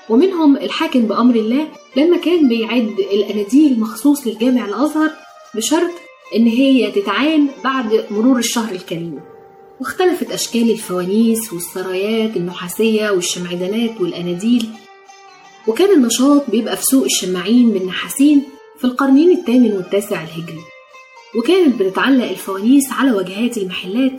ومنهم 0.08 0.56
الحاكم 0.56 1.00
بأمر 1.00 1.34
الله 1.34 1.68
لما 1.96 2.16
كان 2.16 2.48
بيعد 2.48 2.94
الأناديل 3.12 3.80
مخصوص 3.80 4.26
للجامع 4.26 4.64
الأزهر 4.64 5.10
بشرط 5.54 5.90
إن 6.34 6.46
هي 6.46 6.90
تتعان 6.90 7.48
بعد 7.64 8.04
مرور 8.10 8.38
الشهر 8.38 8.72
الكريم. 8.74 9.20
واختلفت 9.80 10.30
أشكال 10.30 10.70
الفوانيس 10.70 11.52
والسرايات 11.52 12.36
النحاسية 12.36 13.10
والشمعدانات 13.10 14.00
والأناديل. 14.00 14.68
وكان 15.66 15.94
النشاط 15.96 16.50
بيبقى 16.50 16.76
في 16.76 16.82
سوق 16.82 17.04
الشماعين 17.04 17.70
بالنحاسين 17.70 18.42
في 18.78 18.84
القرنين 18.84 19.30
الثامن 19.30 19.72
والتاسع 19.72 20.22
الهجري. 20.22 20.60
وكانت 21.38 21.82
بتتعلق 21.82 22.30
الفوانيس 22.30 22.92
على 22.92 23.12
واجهات 23.12 23.58
المحلات 23.58 24.12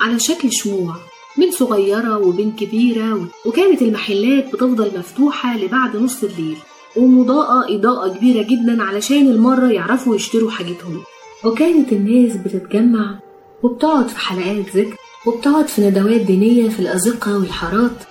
على 0.00 0.18
شكل 0.18 0.52
شموع 0.52 0.94
من 1.38 1.50
صغيرة 1.50 2.18
وبين 2.18 2.52
كبيرة. 2.52 3.28
وكانت 3.46 3.82
المحلات 3.82 4.52
بتفضل 4.52 4.98
مفتوحة 4.98 5.56
لبعد 5.58 5.96
نص 5.96 6.24
الليل 6.24 6.56
ومضاءة 6.96 7.74
إضاءة 7.74 8.08
كبيرة 8.16 8.42
جدا 8.42 8.82
علشان 8.82 9.26
المرة 9.30 9.68
يعرفوا 9.68 10.16
يشتروا 10.16 10.50
حاجتهم. 10.50 11.02
وكانت 11.44 11.92
الناس 11.92 12.36
بتتجمع 12.36 13.18
وبتقعد 13.62 14.08
في 14.08 14.18
حلقات 14.18 14.76
ذكر 14.76 14.96
وبتقعد 15.26 15.68
في 15.68 15.82
ندوات 15.82 16.20
دينية 16.20 16.68
في 16.68 16.80
الأزقة 16.80 17.38
والحارات. 17.38 18.04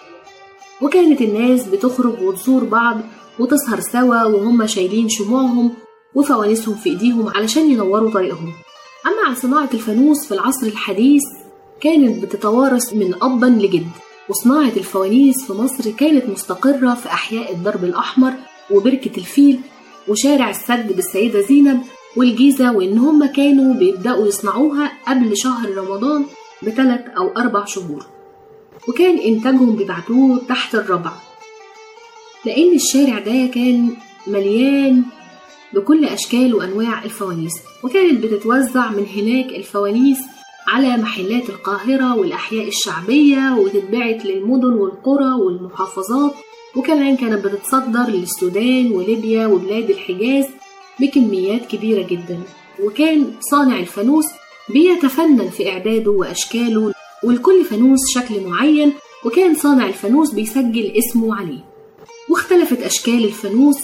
وكانت 0.82 1.22
الناس 1.22 1.68
بتخرج 1.68 2.22
وتزور 2.22 2.64
بعض 2.64 3.02
وتسهر 3.40 3.80
سوا 3.80 4.24
وهم 4.24 4.68
شايلين 4.68 5.10
شموعهم 5.10 5.72
وفوانيسهم 6.16 6.76
في 6.76 6.90
إيديهم 6.90 7.30
علشان 7.30 7.72
ينوروا 7.72 8.12
طريقهم. 8.12 8.54
أما 9.06 9.28
عن 9.30 9.36
صناعة 9.36 9.70
الفانوس 9.74 10.28
في 10.28 10.34
العصر 10.34 10.68
الحديث 10.68 11.24
كانت 11.82 12.24
بتتوارث 12.24 12.94
من 12.94 13.16
أبا 13.22 13.46
لجد. 13.46 13.88
وصناعة 14.30 14.74
الفوانيس 14.78 15.36
في 15.48 15.54
مصر 15.54 15.92
كانت 15.92 16.30
مستقرة 16.30 16.94
في 16.94 17.06
أحياء 17.06 17.54
الدرب 17.54 17.84
الأحمر 17.84 18.34
وبركة 18.72 19.18
الفيل 19.18 19.60
وشارع 20.08 20.50
السد 20.50 20.96
بالسيدة 20.96 21.42
زينب 21.42 21.82
والجيزة 22.18 22.72
وإن 22.72 22.98
هم 22.98 23.26
كانوا 23.26 23.74
بيبدأوا 23.74 24.28
يصنعوها 24.28 24.92
قبل 25.08 25.38
شهر 25.38 25.78
رمضان 25.78 26.26
بثلاث 26.64 27.02
أو 27.18 27.28
أربع 27.38 27.66
شهور. 27.66 28.06
وكان 28.88 29.18
إنتاجهم 29.18 29.76
بيبعتوه 29.76 30.42
تحت 30.50 30.76
الربع. 30.76 31.12
لأن 32.46 32.76
الشارع 32.76 33.20
ده 33.20 33.52
كان 33.54 33.92
مليان 34.28 35.04
بكل 35.74 36.06
أشكال 36.06 36.56
وأنواع 36.56 37.04
الفوانيس. 37.04 37.54
وكانت 37.84 38.24
بتتوزع 38.24 38.92
من 38.92 39.06
هناك 39.16 39.56
الفوانيس 39.56 40.18
على 40.68 40.98
محلات 40.98 41.50
القاهرة 41.50 42.16
والأحياء 42.16 42.68
الشعبية 42.68 43.56
وتتبعت 43.60 44.26
للمدن 44.26 44.74
والقرى 44.74 45.32
والمحافظات. 45.46 46.34
وكمان 46.76 47.16
كانت 47.18 47.46
بتتصدر 47.46 48.10
للسودان 48.10 48.92
وليبيا 48.92 49.48
وبلاد 49.48 49.90
الحجاز 49.90 50.46
بكميات 51.02 51.66
كبيرة 51.66 52.08
جدا. 52.08 52.40
وكان 52.84 53.32
صانع 53.52 53.80
الفانوس 53.80 54.26
بيتفنن 54.70 55.50
في 55.50 55.70
إعداده 55.70 56.12
وأشكاله 56.12 56.94
ولكل 57.24 57.66
فانوس 57.66 58.00
شكل 58.16 58.42
معين 58.42 58.94
وكان 59.26 59.56
صانع 59.56 59.88
الفانوس 59.88 60.32
بيسجل 60.34 60.92
اسمه 60.98 61.36
عليه. 61.36 61.60
واختلفت 62.30 62.82
أشكال 62.82 63.26
الفانوس 63.26 63.78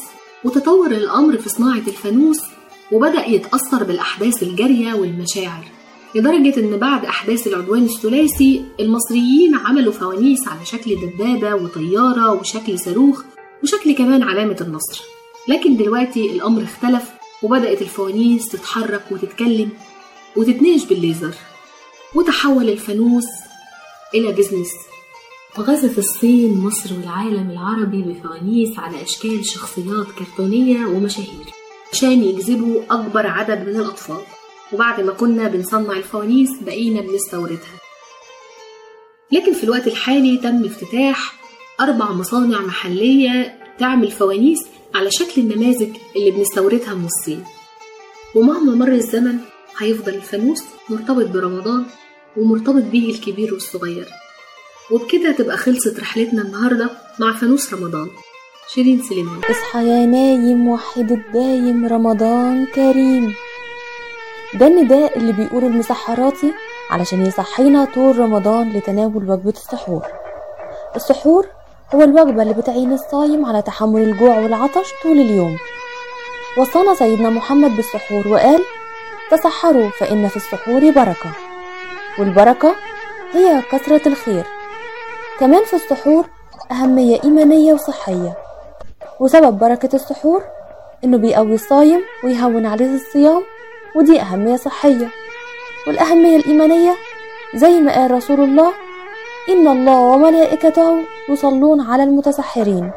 وتطور 0.43 0.91
الأمر 0.91 1.37
في 1.37 1.49
صناعة 1.49 1.83
الفانوس 1.87 2.41
وبدأ 2.91 3.25
يتأثر 3.25 3.83
بالأحداث 3.83 4.43
الجارية 4.43 4.93
والمشاعر. 4.93 5.65
لدرجة 6.15 6.59
إن 6.59 6.77
بعد 6.77 7.05
أحداث 7.05 7.47
العدوان 7.47 7.83
الثلاثي 7.83 8.61
المصريين 8.79 9.55
عملوا 9.55 9.93
فوانيس 9.93 10.47
على 10.47 10.65
شكل 10.65 10.95
دبابة 10.95 11.55
وطيارة 11.55 12.33
وشكل 12.33 12.79
صاروخ 12.79 13.23
وشكل 13.63 13.95
كمان 13.95 14.23
علامة 14.23 14.57
النصر. 14.61 15.14
لكن 15.47 15.77
دلوقتي 15.77 16.31
الأمر 16.31 16.63
اختلف 16.63 17.11
وبدأت 17.43 17.81
الفوانيس 17.81 18.47
تتحرك 18.47 19.03
وتتكلم 19.11 19.69
وتتناقش 20.35 20.85
بالليزر 20.85 21.35
وتحول 22.15 22.69
الفانوس 22.69 23.25
إلى 24.13 24.31
business 24.31 24.71
وغزت 25.57 25.97
الصين 25.97 26.57
مصر 26.57 26.93
والعالم 26.93 27.49
العربي 27.49 28.01
بفوانيس 28.01 28.79
على 28.79 29.03
أشكال 29.03 29.45
شخصيات 29.45 30.07
كرتونية 30.19 30.85
ومشاهير. 30.85 31.45
عشان 31.93 32.23
يجذبوا 32.23 32.81
أكبر 32.91 33.27
عدد 33.27 33.67
من 33.67 33.75
الأطفال. 33.75 34.21
وبعد 34.73 35.01
ما 35.01 35.11
كنا 35.13 35.47
بنصنع 35.47 35.97
الفوانيس 35.97 36.49
بقينا 36.61 37.01
بنستوردها. 37.01 37.79
لكن 39.31 39.53
في 39.53 39.63
الوقت 39.63 39.87
الحالي 39.87 40.37
تم 40.37 40.65
افتتاح 40.65 41.33
أربع 41.81 42.11
مصانع 42.11 42.59
محلية 42.61 43.59
تعمل 43.79 44.11
فوانيس 44.11 44.59
على 44.95 45.11
شكل 45.11 45.41
النماذج 45.41 45.97
اللي 46.15 46.31
بنستوردها 46.31 46.93
من 46.93 47.05
الصين. 47.05 47.43
ومهما 48.35 48.75
مر 48.75 48.91
الزمن 48.91 49.37
هيفضل 49.77 50.15
الفانوس 50.15 50.63
مرتبط 50.89 51.25
برمضان 51.25 51.85
ومرتبط 52.37 52.83
بيه 52.83 53.11
الكبير 53.11 53.53
والصغير. 53.53 54.07
وبكده 54.91 55.31
تبقى 55.31 55.57
خلصت 55.57 55.99
رحلتنا 55.99 56.41
النهاردة 56.41 56.89
مع 57.19 57.33
فانوس 57.33 57.73
رمضان. 57.73 58.07
شيرين 58.73 59.01
سليمان. 59.01 59.41
اصحى 59.49 59.79
يا 59.79 60.05
نايم 60.05 60.67
وحد 60.67 61.11
الدايم 61.11 61.85
رمضان 61.85 62.65
كريم. 62.65 63.33
ده 64.53 64.67
النداء 64.67 65.17
اللي 65.17 65.33
بيقوله 65.33 65.67
المسحراتي 65.67 66.53
علشان 66.89 67.25
يصحينا 67.25 67.85
طول 67.95 68.19
رمضان 68.19 68.73
لتناول 68.73 69.29
وجبة 69.29 69.49
السحور. 69.49 70.05
السحور 70.95 71.47
هو 71.93 72.01
الوجبة 72.01 72.41
اللي 72.43 72.53
بتعين 72.53 72.93
الصايم 72.93 73.45
على 73.45 73.61
تحمل 73.61 74.01
الجوع 74.01 74.37
والعطش 74.39 74.93
طول 75.03 75.19
اليوم. 75.19 75.57
وصانا 76.57 76.93
سيدنا 76.93 77.29
محمد 77.29 77.75
بالسحور 77.75 78.27
وقال 78.27 78.61
تسحروا 79.31 79.89
فإن 79.89 80.27
في 80.27 80.35
السحور 80.35 80.91
بركة. 80.91 81.31
والبركة 82.19 82.75
هي 83.33 83.61
كثرة 83.71 84.07
الخير. 84.07 84.43
كمان 85.39 85.63
في 85.65 85.75
السحور 85.75 86.25
أهمية 86.71 87.23
إيمانية 87.23 87.73
وصحية. 87.73 88.37
وسبب 89.19 89.59
بركة 89.59 89.95
السحور 89.95 90.43
إنه 91.03 91.17
بيقوي 91.17 91.53
الصايم 91.55 92.01
ويهون 92.23 92.65
عليه 92.65 92.95
الصيام 92.95 93.43
ودي 93.95 94.21
أهمية 94.21 94.55
صحية. 94.55 95.09
والأهمية 95.87 96.37
الإيمانية 96.37 96.95
زي 97.55 97.79
ما 97.79 97.93
قال 97.93 98.11
رسول 98.11 98.39
الله 98.41 98.73
إن 99.49 99.67
الله 99.67 99.99
وملائكته 99.99 100.99
يصلون 101.29 101.81
على 101.81 102.03
المتسحرين. 102.03 102.91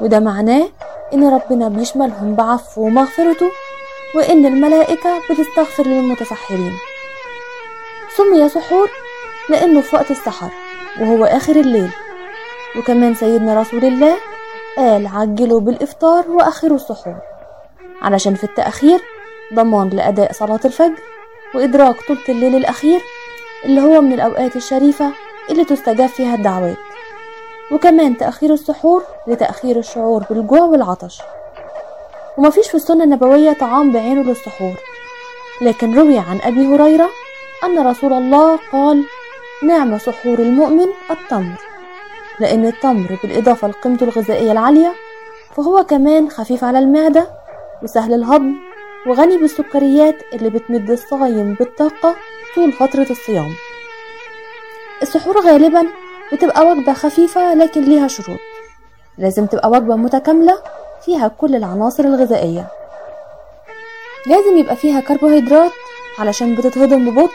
وده 0.00 0.20
معناه 0.20 0.68
إن 1.14 1.34
ربنا 1.34 1.68
بيشملهم 1.68 2.34
بعفو 2.34 2.82
ومغفرته 2.82 3.50
وإن 4.14 4.46
الملائكة 4.46 5.10
بتستغفر 5.30 5.86
للمتسحرين. 5.86 6.72
سمي 8.16 8.48
سحور 8.48 8.90
لأنه 9.50 9.80
في 9.80 9.96
وقت 9.96 10.10
السحر 10.10 10.50
وهو 11.00 11.24
آخر 11.24 11.56
الليل. 11.56 11.90
وكمان 12.78 13.14
سيدنا 13.14 13.60
رسول 13.60 13.84
الله 13.84 14.16
قال 14.76 15.06
عجلوا 15.06 15.60
بالإفطار 15.60 16.30
وأخروا 16.30 16.76
السحور. 16.76 17.16
علشان 18.02 18.34
في 18.34 18.44
التأخير 18.44 19.00
ضمان 19.54 19.88
لأداء 19.88 20.32
صلاة 20.32 20.60
الفجر 20.64 21.00
وإدراك 21.54 21.96
طولة 22.08 22.20
الليل 22.28 22.56
الأخير 22.56 23.00
اللي 23.64 23.80
هو 23.80 24.00
من 24.00 24.12
الأوقات 24.12 24.56
الشريفة 24.56 25.12
اللي 25.50 25.64
تستجاب 25.64 26.08
فيها 26.08 26.34
الدعوات. 26.34 26.87
وكمان 27.72 28.16
تأخير 28.16 28.52
السحور 28.52 29.04
لتأخير 29.26 29.78
الشعور 29.78 30.24
بالجوع 30.30 30.60
والعطش. 30.60 31.20
ومفيش 32.38 32.68
في 32.68 32.74
السنة 32.74 33.04
النبوية 33.04 33.52
طعام 33.52 33.92
بعينه 33.92 34.22
للسحور. 34.22 34.74
لكن 35.60 35.98
روي 35.98 36.18
عن 36.18 36.40
أبي 36.42 36.74
هريرة 36.74 37.08
أن 37.64 37.86
رسول 37.86 38.12
الله 38.12 38.58
قال 38.72 39.04
نعم 39.62 39.98
سحور 39.98 40.38
المؤمن 40.38 40.86
التمر. 41.10 41.56
لأن 42.40 42.66
التمر 42.66 43.18
بالإضافة 43.22 43.68
لقيمته 43.68 44.04
الغذائية 44.04 44.52
العالية 44.52 44.92
فهو 45.56 45.84
كمان 45.84 46.30
خفيف 46.30 46.64
على 46.64 46.78
المعدة 46.78 47.30
وسهل 47.82 48.14
الهضم 48.14 48.54
وغني 49.06 49.36
بالسكريات 49.38 50.16
اللي 50.32 50.50
بتمد 50.50 50.90
الصايم 50.90 51.54
بالطاقة 51.54 52.16
طول 52.54 52.72
فترة 52.72 53.06
الصيام. 53.10 53.50
السحور 55.02 55.40
غالبا 55.40 55.86
بتبقى 56.32 56.66
وجبة 56.66 56.92
خفيفة 56.92 57.54
لكن 57.54 57.82
ليها 57.82 58.08
شروط. 58.08 58.38
لازم 59.18 59.46
تبقى 59.46 59.70
وجبة 59.70 59.96
متكاملة 59.96 60.58
فيها 61.04 61.28
كل 61.28 61.54
العناصر 61.56 62.04
الغذائية. 62.04 62.66
لازم 64.26 64.58
يبقى 64.58 64.76
فيها 64.76 65.00
كربوهيدرات 65.00 65.70
علشان 66.18 66.54
بتتهضم 66.54 67.10
ببطء 67.10 67.34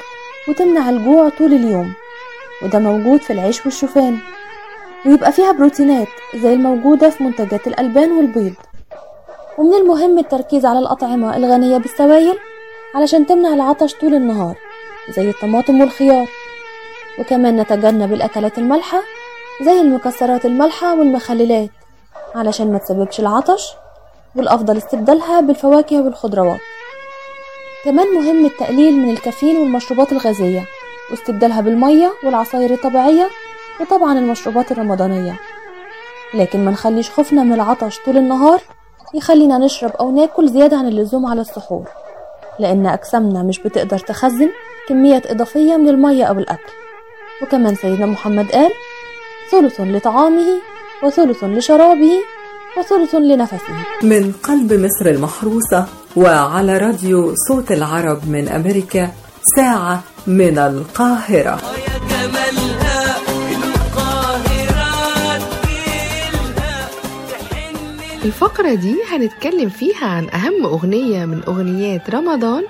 وتمنع 0.49 0.89
الجوع 0.89 1.29
طول 1.29 1.53
اليوم 1.53 1.93
وده 2.63 2.79
موجود 2.79 3.21
في 3.21 3.33
العيش 3.33 3.65
والشوفان. 3.65 4.17
ويبقى 5.05 5.31
فيها 5.31 5.51
بروتينات 5.51 6.07
زي 6.35 6.53
الموجودة 6.53 7.09
في 7.09 7.23
منتجات 7.23 7.67
الألبان 7.67 8.11
والبيض. 8.11 8.53
ومن 9.57 9.73
المهم 9.73 10.19
التركيز 10.19 10.65
على 10.65 10.79
الأطعمة 10.79 11.37
الغنية 11.37 11.77
بالسوائل 11.77 12.37
علشان 12.95 13.25
تمنع 13.25 13.53
العطش 13.53 13.93
طول 13.93 14.13
النهار 14.13 14.55
زي 15.09 15.29
الطماطم 15.29 15.81
والخيار. 15.81 16.27
وكمان 17.19 17.61
نتجنب 17.61 18.13
الأكلات 18.13 18.57
المالحة 18.57 19.01
زي 19.61 19.81
المكسرات 19.81 20.45
المالحة 20.45 20.99
والمخللات 20.99 21.69
علشان 22.35 22.71
ما 22.71 22.77
تسببش 22.77 23.19
العطش 23.19 23.73
والأفضل 24.35 24.77
استبدالها 24.77 25.41
بالفواكه 25.41 26.01
والخضروات. 26.01 26.59
كمان 27.85 28.07
مهم 28.15 28.45
التقليل 28.45 28.93
من 28.93 29.09
الكافيين 29.09 29.57
والمشروبات 29.57 30.11
الغازية 30.11 30.65
واستبدالها 31.11 31.61
بالمية 31.61 32.13
والعصاير 32.23 32.73
الطبيعية 32.73 33.29
وطبعا 33.81 34.19
المشروبات 34.19 34.71
الرمضانية. 34.71 35.39
لكن 36.33 36.65
ما 36.65 36.71
نخليش 36.71 37.09
خوفنا 37.11 37.43
من 37.43 37.53
العطش 37.53 37.99
طول 38.05 38.17
النهار 38.17 38.61
يخلينا 39.13 39.57
نشرب 39.57 39.91
أو 39.91 40.11
ناكل 40.11 40.49
زيادة 40.49 40.77
عن 40.77 40.87
اللزوم 40.87 41.25
على 41.25 41.41
السحور 41.41 41.89
لأن 42.59 42.85
أجسامنا 42.85 43.43
مش 43.43 43.59
بتقدر 43.59 43.99
تخزن 43.99 44.49
كميات 44.87 45.31
إضافية 45.31 45.77
من 45.77 45.89
المية 45.89 46.23
أو 46.23 46.33
الأكل. 46.39 46.82
وكمان 47.41 47.75
سيدنا 47.75 48.05
محمد 48.05 48.51
قال 48.51 48.71
ثلث 49.51 49.81
لطعامه 49.81 50.49
وثلث 51.03 51.43
لشرابه 51.43 52.15
وثلث 52.77 53.15
لنفسه. 53.15 53.75
من 54.03 54.31
قلب 54.31 54.73
مصر 54.73 55.05
المحروسة 55.05 55.85
وعلى 56.15 56.77
راديو 56.77 57.33
صوت 57.47 57.71
العرب 57.71 58.29
من 58.29 58.49
أمريكا 58.49 59.11
ساعة 59.55 60.03
من 60.27 60.57
القاهرة. 60.57 61.61
الفقرة 68.25 68.73
دي 68.73 68.95
هنتكلم 69.11 69.69
فيها 69.69 70.05
عن 70.05 70.29
أهم 70.29 70.65
أغنية 70.65 71.25
من 71.25 71.43
أغنيات 71.47 72.09
رمضان 72.09 72.63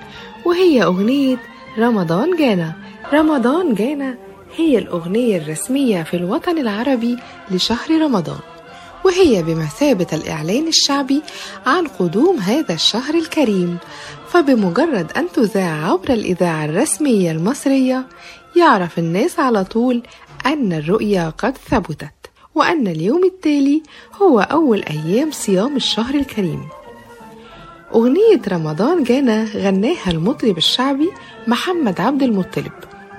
وهي 0.46 0.84
أغنية 0.84 1.38
رمضان 1.80 2.36
جانا. 2.36 2.74
رمضان 3.14 3.74
جانا 3.74 4.18
هي 4.56 4.78
الأغنية 4.78 5.38
الرسمية 5.38 6.04
في 6.04 6.18
الوطن 6.18 6.58
العربي 6.58 7.18
لشهر 7.52 8.02
رمضان 8.02 8.40
وهي 9.06 9.44
بمثابة 9.44 10.08
الإعلان 10.14 10.68
الشعبي 10.68 11.22
عن 11.66 11.88
قدوم 11.88 12.38
هذا 12.38 12.74
الشهر 12.74 13.16
الكريم. 13.16 13.78
فبمجرد 14.28 15.12
أن 15.18 15.28
تذاع 15.34 15.92
عبر 15.92 16.14
الإذاعة 16.14 16.66
الرسمية 16.66 17.32
المصرية 17.32 18.06
يعرف 18.56 19.00
الناس 19.00 19.40
على 19.40 19.64
طول 19.64 20.04
أن 20.46 20.74
الرؤيا 20.74 21.34
قد 21.38 21.58
ثبتت 21.58 22.14
وأن 22.56 22.88
اليوم 22.88 23.24
التالي 23.24 23.84
هو 24.22 24.40
أول 24.40 24.84
أيام 24.84 25.32
صيام 25.32 25.76
الشهر 25.76 26.16
الكريم. 26.16 26.64
أغنية 27.96 28.42
رمضان 28.48 29.04
جانا 29.04 29.44
غناها 29.44 30.12
المطرب 30.12 30.58
الشعبي 30.58 31.10
محمد 31.48 32.02
عبد 32.02 32.24
المطلب. 32.24 32.72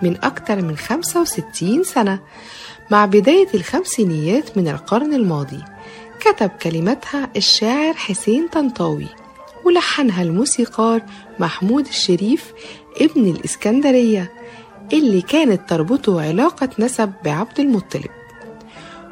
من 0.03 0.17
أكثر 0.25 0.63
من 0.63 0.77
65 0.77 1.85
سنة 1.85 2.21
مع 2.91 3.05
بداية 3.07 3.49
الخمسينيات 3.55 4.59
من 4.59 4.69
القرن 4.69 5.15
الماضي 5.15 5.61
كتب 6.21 6.51
كلماتها 6.63 7.29
الشاعر 7.37 7.95
حسين 7.95 8.49
طنطاوي 8.49 9.07
ولحنها 9.65 10.23
الموسيقار 10.23 11.03
محمود 11.39 11.87
الشريف 11.87 12.53
ابن 13.01 13.31
الإسكندرية 13.31 14.33
اللي 14.93 15.23
كانت 15.23 15.69
تربطه 15.69 16.23
علاقة 16.23 16.69
نسب 16.79 17.13
بعبد 17.25 17.61
المطلب. 17.61 18.11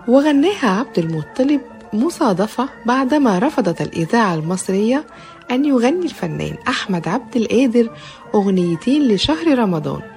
وغناها 0.09 0.69
عبد 0.69 0.99
المطلب 0.99 1.61
مصادفة 1.93 2.69
بعدما 2.87 3.39
رفضت 3.39 3.81
الإذاعة 3.83 4.35
المصرية 4.35 5.05
أن 5.51 5.65
يغني 5.65 6.05
الفنان 6.05 6.57
أحمد 6.69 7.09
عبد 7.09 7.37
القادر 7.37 7.91
أغنيتين 8.35 9.09
لشهر 9.09 9.59
رمضان. 9.59 10.12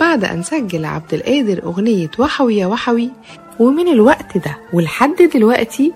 بعد 0.00 0.24
أن 0.24 0.42
سجل 0.42 0.84
عبد 0.84 1.14
القادر 1.14 1.62
أغنية 1.62 2.10
وحوي 2.18 2.56
يا 2.56 2.66
وحوي 2.66 3.10
ومن 3.58 3.88
الوقت 3.88 4.38
ده 4.38 4.58
ولحد 4.72 5.30
دلوقتي 5.34 5.92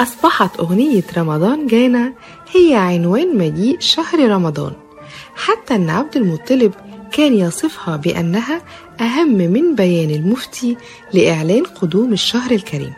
أصبحت 0.00 0.60
أغنية 0.60 1.02
رمضان 1.16 1.66
جانا 1.66 2.12
هي 2.52 2.74
عنوان 2.74 3.38
مجيء 3.38 3.80
شهر 3.80 4.28
رمضان. 4.28 4.72
حتى 5.36 5.74
أن 5.74 5.90
عبد 5.90 6.16
المطلب 6.16 6.72
كان 7.12 7.34
يصفها 7.34 7.96
بأنها 7.96 8.62
أهم 9.00 9.34
من 9.34 9.74
بيان 9.74 10.10
المفتي 10.10 10.76
لإعلان 11.12 11.62
قدوم 11.64 12.12
الشهر 12.12 12.50
الكريم. 12.50 12.92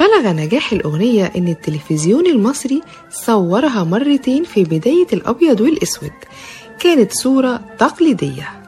بلغ 0.00 0.32
نجاح 0.32 0.72
الأغنية 0.72 1.32
أن 1.36 1.48
التلفزيون 1.48 2.26
المصري 2.26 2.82
صورها 3.10 3.84
مرتين 3.84 4.44
في 4.44 4.64
بداية 4.64 5.06
الأبيض 5.12 5.60
والأسود. 5.60 6.12
كانت 6.80 7.12
صورة 7.12 7.60
تقليدية. 7.78 8.63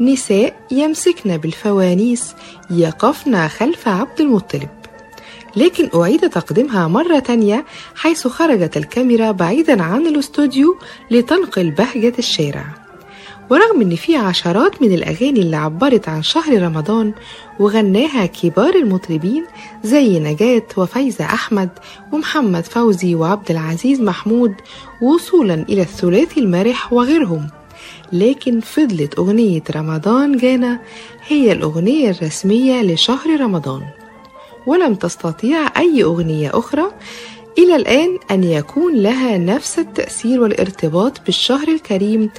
نساء 0.00 0.54
يمسكن 0.70 1.36
بالفوانيس 1.36 2.34
يقفن 2.70 3.48
خلف 3.48 3.88
عبد 3.88 4.20
المطلب. 4.20 4.68
لكن 5.56 5.90
أعيد 5.94 6.30
تقديمها 6.30 6.88
مرة 6.88 7.18
تانية 7.18 7.64
حيث 7.96 8.26
خرجت 8.26 8.76
الكاميرا 8.76 9.30
بعيدا 9.30 9.82
عن 9.82 10.06
الاستوديو 10.06 10.76
لتنقل 11.10 11.70
بهجة 11.70 12.14
الشارع. 12.18 12.64
ورغم 13.50 13.80
إن 13.80 13.96
في 13.96 14.16
عشرات 14.16 14.82
من 14.82 14.92
الأغاني 14.92 15.40
اللي 15.40 15.56
عبرت 15.56 16.08
عن 16.08 16.22
شهر 16.22 16.62
رمضان 16.62 17.12
وغناها 17.60 18.26
كبار 18.26 18.74
المطربين 18.74 19.44
زي 19.84 20.18
نجاة 20.18 20.62
وفايزة 20.76 21.24
أحمد 21.24 21.68
ومحمد 22.12 22.64
فوزي 22.64 23.14
وعبد 23.14 23.50
العزيز 23.50 24.00
محمود 24.00 24.54
وصولا 25.02 25.54
إلى 25.54 25.82
الثلاثي 25.82 26.40
المرح 26.40 26.92
وغيرهم. 26.92 27.48
لكن 28.12 28.60
فضلت 28.60 29.18
أغنية 29.18 29.62
رمضان 29.76 30.36
جانا 30.36 30.80
هي 31.28 31.52
الأغنية 31.52 32.10
الرسمية 32.10 32.82
لشهر 32.82 33.40
رمضان. 33.40 33.82
ولم 34.66 34.94
تستطيع 34.94 35.78
أي 35.78 36.02
أغنية 36.02 36.50
أخرى 36.54 36.90
إلى 37.58 37.76
الآن 37.76 38.18
أن 38.30 38.44
يكون 38.44 38.94
لها 38.96 39.38
نفس 39.38 39.78
التأثير 39.78 40.40
والارتباط 40.40 41.20
بالشهر 41.26 41.68
الكريم 41.68 42.30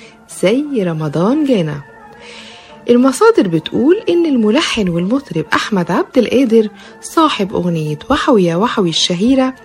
زي 0.41 0.83
رمضان 0.83 1.43
جانا. 1.45 1.81
المصادر 2.89 3.47
بتقول 3.47 4.01
إن 4.09 4.25
الملحن 4.25 4.89
والمطرب 4.89 5.45
أحمد 5.53 5.91
عبد 5.91 6.17
القادر 6.17 6.67
صاحب 7.01 7.53
أغنية 7.53 7.99
وحوي 8.09 8.43
يا 8.45 8.55
وحوي 8.55 8.89
الشهيرة 8.89 9.55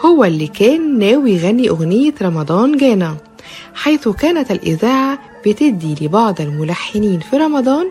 هو 0.00 0.24
اللي 0.24 0.46
كان 0.46 0.98
ناوي 0.98 1.32
يغني 1.32 1.68
أغنية 1.68 2.14
رمضان 2.22 2.76
جانا 2.76 3.16
حيث 3.74 4.08
كانت 4.08 4.50
الإذاعة 4.50 5.18
بتدي 5.46 5.94
لبعض 6.06 6.40
الملحنين 6.40 7.20
في 7.20 7.36
رمضان 7.36 7.90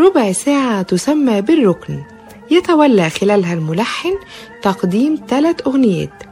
ربع 0.00 0.32
ساعة 0.32 0.82
تسمى 0.82 1.40
بالركن. 1.40 2.02
يتولى 2.50 3.10
خلالها 3.10 3.54
الملحن 3.54 4.12
تقديم 4.62 5.18
ثلاث 5.28 5.66
أغنيات. 5.66 6.22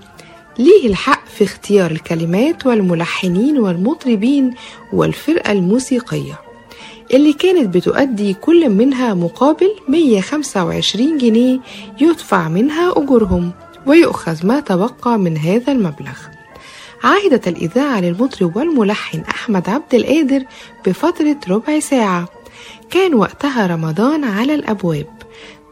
ليه 0.58 0.86
الحق 0.86 1.26
في 1.26 1.44
اختيار 1.44 1.90
الكلمات 1.90 2.66
والملحنين 2.66 3.58
والمطربين 3.58 4.54
والفرقة 4.92 5.52
الموسيقية؟ 5.52 6.40
اللي 7.14 7.32
كانت 7.32 7.74
بتؤدي 7.76 8.34
كل 8.34 8.70
منها 8.70 9.14
مقابل 9.14 9.70
125 9.88 11.18
جنيه 11.18 11.60
يدفع 12.00 12.48
منها 12.48 12.92
أجورهم 12.96 13.50
ويؤخذ 13.86 14.46
ما 14.46 14.60
تبقى 14.60 15.18
من 15.18 15.36
هذا 15.36 15.72
المبلغ. 15.72 16.34
عهدت 17.05 17.48
الإذاعة 17.48 18.00
للمطرب 18.00 18.57
والملحن 18.57 19.20
أحمد 19.20 19.68
عبد 19.68 19.94
القادر 19.94 20.44
بفترة 20.86 21.36
ربع 21.48 21.80
ساعة. 21.80 22.28
كان 22.90 23.14
وقتها 23.14 23.66
رمضان 23.66 24.24
على 24.24 24.55
الأبواب. 24.55 25.07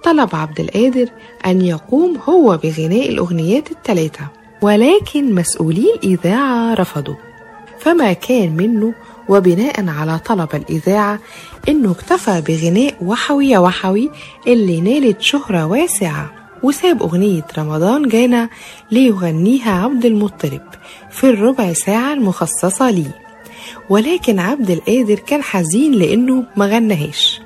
طلب 0.04 0.36
عبد 0.36 0.60
القادر 0.60 1.08
أن 1.46 1.62
يقوم 1.62 2.16
هو 2.28 2.56
بغناء 2.56 3.08
الأغنيات 3.08 3.70
الثلاثة 3.70 4.26
ولكن 4.62 5.34
مسؤولي 5.34 5.94
الإذاعة 5.94 6.74
رفضوا 6.74 7.14
فما 7.78 8.12
كان 8.12 8.56
منه 8.56 8.94
وبناء 9.28 9.88
على 9.88 10.18
طلب 10.18 10.48
الإذاعة 10.54 11.18
إنه 11.68 11.90
اكتفى 11.90 12.42
بغناء 12.48 12.94
وحوي 13.02 13.48
يا 13.50 13.58
وحوي 13.58 14.10
اللي 14.46 14.80
نالت 14.80 15.20
شهرة 15.20 15.66
واسعة 15.66 16.32
وساب 16.62 17.02
أغنية 17.02 17.46
رمضان 17.58 18.08
جانا 18.08 18.48
ليغنيها 18.90 19.72
عبد 19.84 20.04
المطلب 20.04 20.62
في 21.12 21.30
الربع 21.30 21.72
ساعة 21.72 22.12
المخصصة 22.12 22.90
ليه 22.90 23.22
ولكن 23.90 24.38
عبد 24.38 24.70
القادر 24.70 25.14
كان 25.14 25.42
حزين 25.42 25.92
لأنه 25.92 26.44
ما 26.56 26.66
غنهاش. 26.66 27.40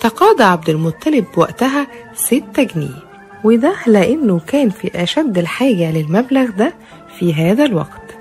تقاضى 0.00 0.44
عبد 0.44 0.68
المطلب 0.70 1.24
وقتها 1.36 1.86
ستة 2.14 2.62
جنيه. 2.62 3.04
وده 3.44 3.74
لأنه 3.86 4.40
كان 4.46 4.70
في 4.70 5.02
أشد 5.02 5.38
الحاجة 5.38 5.92
للمبلغ 5.92 6.50
ده 6.50 6.74
في 7.18 7.34
هذا 7.34 7.64
الوقت. 7.64 8.16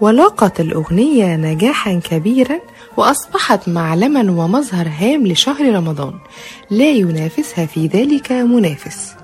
ولاقت 0.00 0.60
الأغنية 0.60 1.36
نجاحا 1.36 2.00
كبيرا 2.04 2.60
وأصبحت 2.96 3.68
معلما 3.68 4.20
ومظهر 4.20 4.88
هام 4.98 5.26
لشهر 5.26 5.74
رمضان. 5.74 6.12
لا 6.70 6.90
ينافسها 6.90 7.66
في 7.66 7.86
ذلك 7.86 8.32
منافس. 8.32 9.17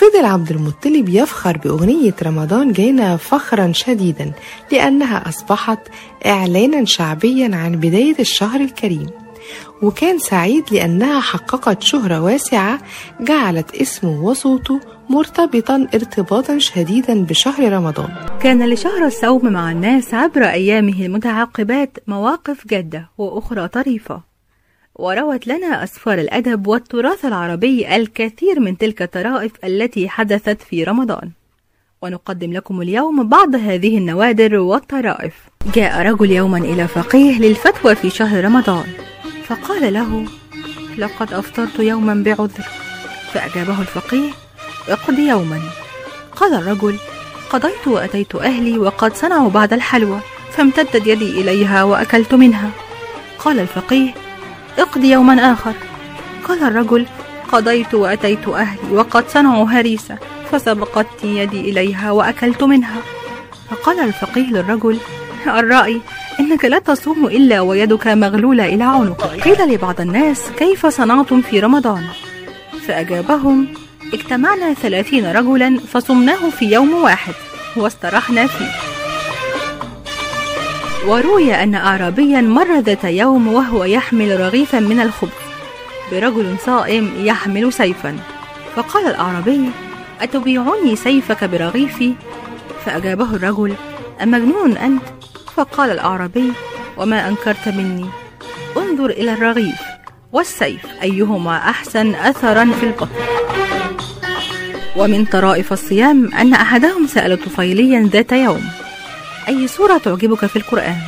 فضل 0.00 0.24
عبد 0.24 0.50
المطلب 0.50 1.08
يفخر 1.08 1.56
بأغنية 1.56 2.14
رمضان 2.22 2.72
جانا 2.72 3.16
فخرا 3.16 3.72
شديدا 3.72 4.32
لأنها 4.72 5.28
أصبحت 5.28 5.78
إعلانا 6.26 6.84
شعبيا 6.84 7.56
عن 7.56 7.72
بداية 7.72 8.14
الشهر 8.20 8.60
الكريم. 8.60 9.06
وكان 9.82 10.18
سعيد 10.18 10.64
لأنها 10.72 11.20
حققت 11.20 11.82
شهرة 11.82 12.20
واسعة 12.20 12.78
جعلت 13.20 13.74
اسمه 13.74 14.24
وصوته 14.24 14.80
مرتبطا 15.08 15.86
ارتباطا 15.94 16.58
شديدا 16.58 17.24
بشهر 17.24 17.72
رمضان. 17.72 18.08
كان 18.42 18.70
لشهر 18.70 19.06
الصوم 19.06 19.52
مع 19.52 19.72
الناس 19.72 20.14
عبر 20.14 20.44
أيامه 20.44 21.06
المتعاقبات 21.06 21.98
مواقف 22.06 22.66
جادة 22.66 23.10
وأخرى 23.18 23.68
طريفة. 23.68 24.29
وروت 25.00 25.46
لنا 25.46 25.84
أسفار 25.84 26.18
الأدب 26.18 26.66
والتراث 26.66 27.24
العربي 27.24 27.96
الكثير 27.96 28.60
من 28.60 28.78
تلك 28.78 29.02
الطرائف 29.02 29.52
التي 29.64 30.08
حدثت 30.08 30.62
في 30.62 30.84
رمضان. 30.84 31.30
ونقدم 32.02 32.52
لكم 32.52 32.82
اليوم 32.82 33.28
بعض 33.28 33.54
هذه 33.54 33.98
النوادر 33.98 34.56
والطرائف. 34.56 35.34
جاء 35.74 36.02
رجل 36.02 36.30
يوما 36.30 36.58
إلى 36.58 36.88
فقيه 36.88 37.38
للفتوى 37.38 37.94
في 37.94 38.10
شهر 38.10 38.44
رمضان 38.44 38.84
فقال 39.44 39.92
له 39.92 40.24
لقد 40.98 41.32
أفطرت 41.32 41.78
يوما 41.78 42.14
بعذر. 42.14 42.64
فأجابه 43.32 43.80
الفقيه 43.80 44.30
اقض 44.88 45.18
يوما. 45.18 45.60
قال 46.36 46.54
الرجل 46.54 46.96
قضيت 47.50 47.88
وأتيت 47.88 48.34
أهلي 48.34 48.78
وقد 48.78 49.14
صنعوا 49.14 49.50
بعد 49.50 49.72
الحلوى 49.72 50.20
فامتدت 50.50 51.06
يدي 51.06 51.40
إليها 51.40 51.84
وأكلت 51.84 52.34
منها. 52.34 52.70
قال 53.38 53.60
الفقيه 53.60 54.29
اقض 54.78 55.04
يوما 55.04 55.52
آخر. 55.52 55.72
قال 56.48 56.62
الرجل 56.62 57.06
قضيت 57.52 57.94
وأتيت 57.94 58.48
أهلي 58.48 58.92
وقد 58.92 59.28
صنعوا 59.28 59.66
هريسة 59.66 60.18
فسبقتني 60.52 61.38
يدي 61.38 61.60
إليها 61.60 62.10
وأكلت 62.10 62.62
منها. 62.62 63.00
فقال 63.70 64.00
الفقيه 64.00 64.46
للرجل 64.46 64.98
الرأي 65.46 66.00
إنك 66.40 66.64
لا 66.64 66.78
تصوم 66.78 67.26
إلا 67.26 67.60
ويدك 67.60 68.06
مغلولة 68.06 68.64
إلى 68.66 68.84
عنقك. 68.84 69.48
قيل 69.48 69.74
لبعض 69.74 70.00
الناس 70.00 70.50
كيف 70.58 70.86
صنعتم 70.86 71.42
في 71.42 71.60
رمضان؟ 71.60 72.04
فأجابهم 72.86 73.68
اجتمعنا 74.12 74.74
ثلاثين 74.74 75.32
رجلا 75.32 75.78
فصمناه 75.92 76.50
في 76.50 76.64
يوم 76.64 76.94
واحد 76.94 77.34
واسترحنا 77.76 78.46
فيه. 78.46 78.89
وروي 81.06 81.54
أن 81.54 81.74
أعرابيا 81.74 82.40
مر 82.40 82.78
ذات 82.78 83.04
يوم 83.04 83.48
وهو 83.48 83.84
يحمل 83.84 84.40
رغيفا 84.40 84.80
من 84.80 85.00
الخبز 85.00 85.40
برجل 86.12 86.56
صائم 86.66 87.12
يحمل 87.18 87.72
سيفا. 87.72 88.16
فقال 88.76 89.06
الأعرابي 89.06 89.70
أتبيعني 90.20 90.96
سيفك 90.96 91.44
برغيفي؟ 91.44 92.14
فأجابه 92.84 93.34
الرجل 93.34 93.74
أمجنون 94.22 94.76
أنت؟ 94.76 95.02
فقال 95.56 95.90
الأعرابي 95.90 96.52
وما 96.96 97.28
أنكرت 97.28 97.68
مني. 97.68 98.06
انظر 98.76 99.10
إلى 99.10 99.32
الرغيف 99.32 99.80
والسيف 100.32 100.86
أيهما 101.02 101.56
أحسن 101.56 102.14
أثرا 102.14 102.64
في 102.64 102.86
البطن 102.86 103.08
ومن 104.96 105.24
طرائف 105.24 105.72
الصيام 105.72 106.34
أن 106.34 106.54
أحدهم 106.54 107.06
سأل 107.06 107.44
طفيليا 107.44 108.08
ذات 108.12 108.32
يوم 108.32 108.64
أي 109.50 109.68
سورة 109.68 109.98
تعجبك 109.98 110.46
في 110.46 110.56
القرآن؟ 110.56 110.98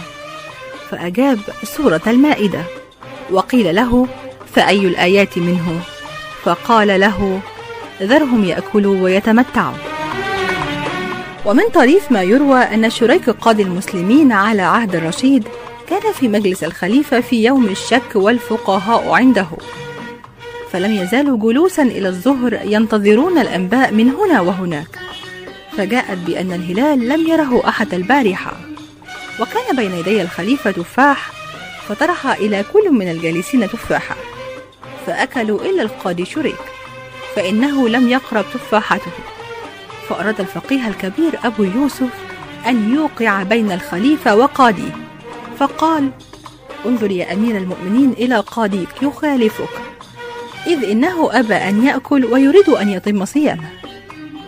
فأجاب 0.91 1.39
سورة 1.63 2.01
المائدة 2.07 2.65
وقيل 3.31 3.75
له 3.75 4.07
فأي 4.55 4.87
الآيات 4.87 5.39
منه؟ 5.39 5.81
فقال 6.43 7.01
له 7.01 7.41
ذرهم 8.03 8.45
يأكلوا 8.45 9.01
ويتمتعوا 9.01 9.77
ومن 11.47 11.63
طريف 11.75 12.13
ما 12.13 12.23
يروى 12.23 12.59
أن 12.59 12.91
شريك 12.91 13.31
قاضي 13.31 13.63
المسلمين 13.63 14.33
على 14.33 14.63
عهد 14.63 14.95
الرشيد 14.95 15.49
كان 15.89 16.13
في 16.13 16.29
مجلس 16.29 16.65
الخليفة 16.65 17.21
في 17.21 17.45
يوم 17.45 17.67
الشك 17.67 18.11
والفقهاء 18.15 19.11
عنده 19.11 19.47
فلم 20.73 20.93
يزالوا 20.93 21.39
جلوسا 21.39 21.83
إلى 21.83 22.09
الظهر 22.09 22.61
ينتظرون 22.65 23.39
الأنباء 23.39 23.93
من 23.93 24.11
هنا 24.11 24.41
وهناك 24.41 24.99
فجاءت 25.77 26.19
بأن 26.19 26.53
الهلال 26.53 27.09
لم 27.09 27.27
يره 27.27 27.69
أحد 27.69 27.95
البارحة. 27.95 28.53
وكان 29.41 29.77
بين 29.77 29.93
يدي 29.93 30.23
الخليفة 30.23 30.71
تفاح 30.71 31.33
فطرح 31.89 32.27
إلى 32.27 32.65
كل 32.73 32.91
من 32.91 33.11
الجالسين 33.11 33.69
تفاحة 33.69 34.17
فأكلوا 35.07 35.63
إلا 35.63 35.83
القاضي 35.83 36.25
شريك 36.25 36.59
فإنه 37.37 37.89
لم 37.89 38.09
يقرب 38.09 38.45
تفاحته. 38.55 39.13
فأراد 40.09 40.41
الفقيه 40.41 40.89
الكبير 40.89 41.39
أبو 41.45 41.63
يوسف 41.65 42.09
أن 42.67 42.95
يوقع 42.95 43.43
بين 43.43 43.73
الخليفة 43.73 44.37
وقاضيه 44.37 44.97
فقال 45.59 46.11
انظر 46.87 47.11
يا 47.11 47.33
أمير 47.33 47.57
المؤمنين 47.57 48.11
إلى 48.13 48.41
قاضيك 48.41 49.03
يخالفك 49.03 49.69
إذ 50.67 50.85
إنه 50.91 51.29
أبى 51.33 51.55
أن 51.55 51.87
يأكل 51.87 52.25
ويريد 52.25 52.69
أن 52.69 52.89
يتم 52.89 53.25
صيامه. 53.25 53.82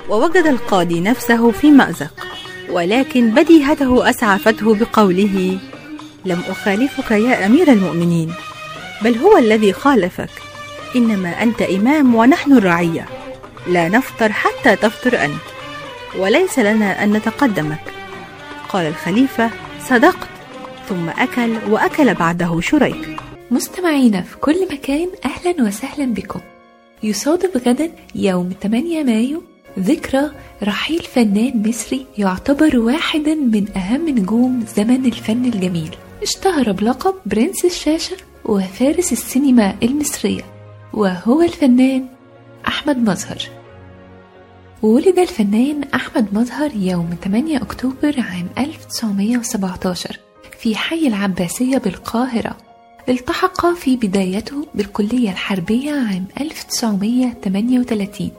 ووجد 0.09 0.47
القاضي 0.47 1.01
نفسه 1.01 1.51
في 1.51 1.71
مأزق 1.71 2.27
ولكن 2.71 3.31
بديهته 3.31 4.11
أسعفته 4.11 4.75
بقوله 4.75 5.59
لم 6.25 6.43
أخالفك 6.49 7.11
يا 7.11 7.47
أمير 7.47 7.73
المؤمنين 7.73 8.33
بل 9.03 9.17
هو 9.19 9.39
الذي 9.39 9.73
خالفك 9.73 10.31
إنما 10.97 11.43
أنت 11.43 11.63
إمام 11.63 12.15
ونحن 12.15 12.53
الرعية 12.53 13.07
لا 13.69 13.89
نفطر 13.89 14.33
حتى 14.33 14.77
تفطر 14.77 15.25
أنت 15.25 15.41
وليس 16.19 16.59
لنا 16.59 17.05
أن 17.05 17.13
نتقدمك. 17.13 17.81
قال 18.69 18.87
الخليفة 18.87 19.51
صدقت. 19.89 20.29
ثم 20.89 21.09
أكل 21.09 21.57
وأكل 21.71 22.15
بعده 22.15 22.61
شريك. 22.61 23.17
مستمعينا 23.51 24.21
في 24.23 24.37
كل 24.37 24.69
مكان 24.73 25.09
أهلا 25.25 25.63
وسهلا 25.67 26.05
بكم. 26.15 26.41
يصادف 27.03 27.69
غدا 27.69 27.91
يوم 28.15 28.53
8 28.63 29.03
مايو 29.05 29.43
ذكرى 29.79 30.31
رحيل 30.63 31.03
فنان 31.03 31.69
مصري 31.69 32.07
يعتبر 32.19 32.79
واحدا 32.79 33.35
من 33.35 33.69
أهم 33.77 34.09
نجوم 34.09 34.65
زمن 34.77 35.07
الفن 35.07 35.45
الجميل. 35.45 35.97
اشتهر 36.23 36.73
بلقب 36.73 37.15
برنس 37.27 37.65
الشاشة 37.65 38.17
وفارس 38.45 39.13
السينما 39.13 39.75
المصرية 39.83 40.43
وهو 40.93 41.43
الفنان 41.43 42.07
أحمد 42.69 42.99
مظهر. 42.99 43.43
ولد 44.83 45.19
الفنان 45.19 45.85
أحمد 45.95 46.35
مظهر 46.35 46.71
يوم 46.77 47.11
8 47.25 47.57
أكتوبر 47.57 48.21
عام 48.21 48.47
1917 48.59 50.19
في 50.59 50.77
حي 50.77 51.09
العباسية 51.09 51.79
بالقاهرة. 51.79 52.57
التحق 53.09 53.67
في 53.67 53.97
بدايته 53.97 54.67
بالكلية 54.75 55.31
الحربية 55.31 55.93
عام 55.93 56.25
1938 56.41 58.31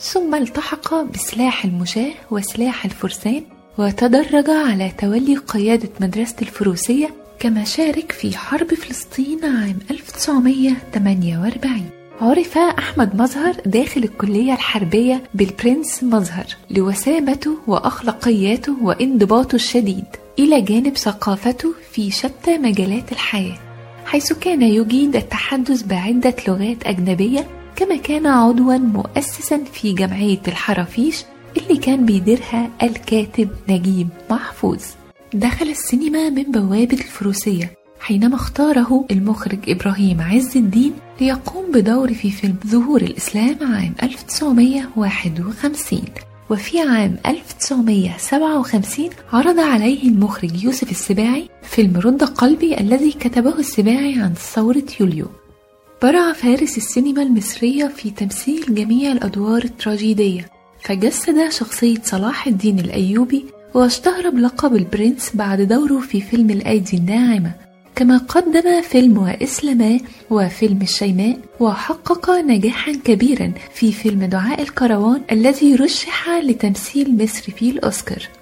ثم 0.00 0.34
التحق 0.34 0.94
بسلاح 0.94 1.64
المشاة 1.64 2.12
وسلاح 2.30 2.84
الفرسان 2.84 3.42
وتدرج 3.78 4.50
على 4.50 4.92
تولي 4.98 5.36
قيادة 5.36 5.88
مدرسة 6.00 6.36
الفروسية 6.42 7.10
كما 7.38 7.64
شارك 7.64 8.12
في 8.12 8.36
حرب 8.36 8.74
فلسطين 8.74 9.44
عام 9.44 9.78
1948 9.90 11.90
عرف 12.20 12.58
أحمد 12.58 13.16
مظهر 13.22 13.56
داخل 13.66 14.02
الكلية 14.04 14.52
الحربية 14.52 15.22
بالبرنس 15.34 16.04
مظهر 16.04 16.46
لوسامته 16.70 17.58
وأخلاقياته 17.66 18.76
وانضباطه 18.82 19.54
الشديد 19.54 20.04
إلى 20.38 20.60
جانب 20.60 20.96
ثقافته 20.96 21.74
في 21.92 22.10
شتى 22.10 22.58
مجالات 22.58 23.12
الحياة 23.12 23.58
حيث 24.06 24.32
كان 24.32 24.62
يجيد 24.62 25.16
التحدث 25.16 25.82
بعدة 25.82 26.34
لغات 26.48 26.86
أجنبية 26.86 27.46
كما 27.80 27.96
كان 27.96 28.26
عضوا 28.26 28.76
مؤسسا 28.78 29.64
في 29.72 29.92
جمعية 29.92 30.40
الحرافيش 30.48 31.24
اللي 31.56 31.76
كان 31.78 32.06
بيديرها 32.06 32.70
الكاتب 32.82 33.48
نجيب 33.68 34.08
محفوظ. 34.30 34.82
دخل 35.34 35.68
السينما 35.68 36.30
من 36.30 36.42
بوابة 36.42 36.96
الفروسية 36.96 37.72
حينما 38.00 38.34
اختاره 38.34 39.04
المخرج 39.10 39.58
إبراهيم 39.68 40.20
عز 40.20 40.56
الدين 40.56 40.92
ليقوم 41.20 41.72
بدور 41.72 42.14
في 42.14 42.30
فيلم 42.30 42.56
ظهور 42.66 43.02
الإسلام 43.02 43.56
عام 43.60 43.94
1951 44.02 46.00
وفي 46.50 46.80
عام 46.80 47.16
1957 47.26 49.10
عرض 49.32 49.60
عليه 49.60 50.08
المخرج 50.08 50.64
يوسف 50.64 50.90
السباعي 50.90 51.48
فيلم 51.62 51.96
رد 51.96 52.24
قلبي 52.24 52.80
الذي 52.80 53.12
كتبه 53.12 53.58
السباعي 53.58 54.14
عن 54.20 54.34
ثورة 54.34 54.86
يوليو. 55.00 55.26
برع 56.02 56.32
فارس 56.32 56.76
السينما 56.76 57.22
المصرية 57.22 57.86
في 57.86 58.10
تمثيل 58.10 58.74
جميع 58.74 59.12
الأدوار 59.12 59.64
التراجيدية 59.64 60.46
فجسد 60.82 61.50
شخصية 61.50 61.98
صلاح 62.04 62.46
الدين 62.46 62.78
الأيوبي 62.78 63.44
واشتهر 63.74 64.30
بلقب 64.30 64.76
البرنس 64.76 65.30
بعد 65.34 65.60
دوره 65.60 66.00
في 66.00 66.20
فيلم 66.20 66.50
الأيدي 66.50 66.96
الناعمة 66.96 67.52
كما 67.94 68.18
قدم 68.18 68.82
فيلم 68.82 69.18
وإسلما 69.18 70.00
وفيلم 70.30 70.82
الشيماء 70.82 71.38
وحقق 71.60 72.30
نجاحا 72.30 72.92
كبيرا 72.92 73.52
في 73.74 73.92
فيلم 73.92 74.24
دعاء 74.24 74.62
الكروان 74.62 75.20
الذي 75.32 75.74
رشح 75.74 76.28
لتمثيل 76.28 77.22
مصر 77.22 77.52
في 77.52 77.70
الأوسكار. 77.70 78.39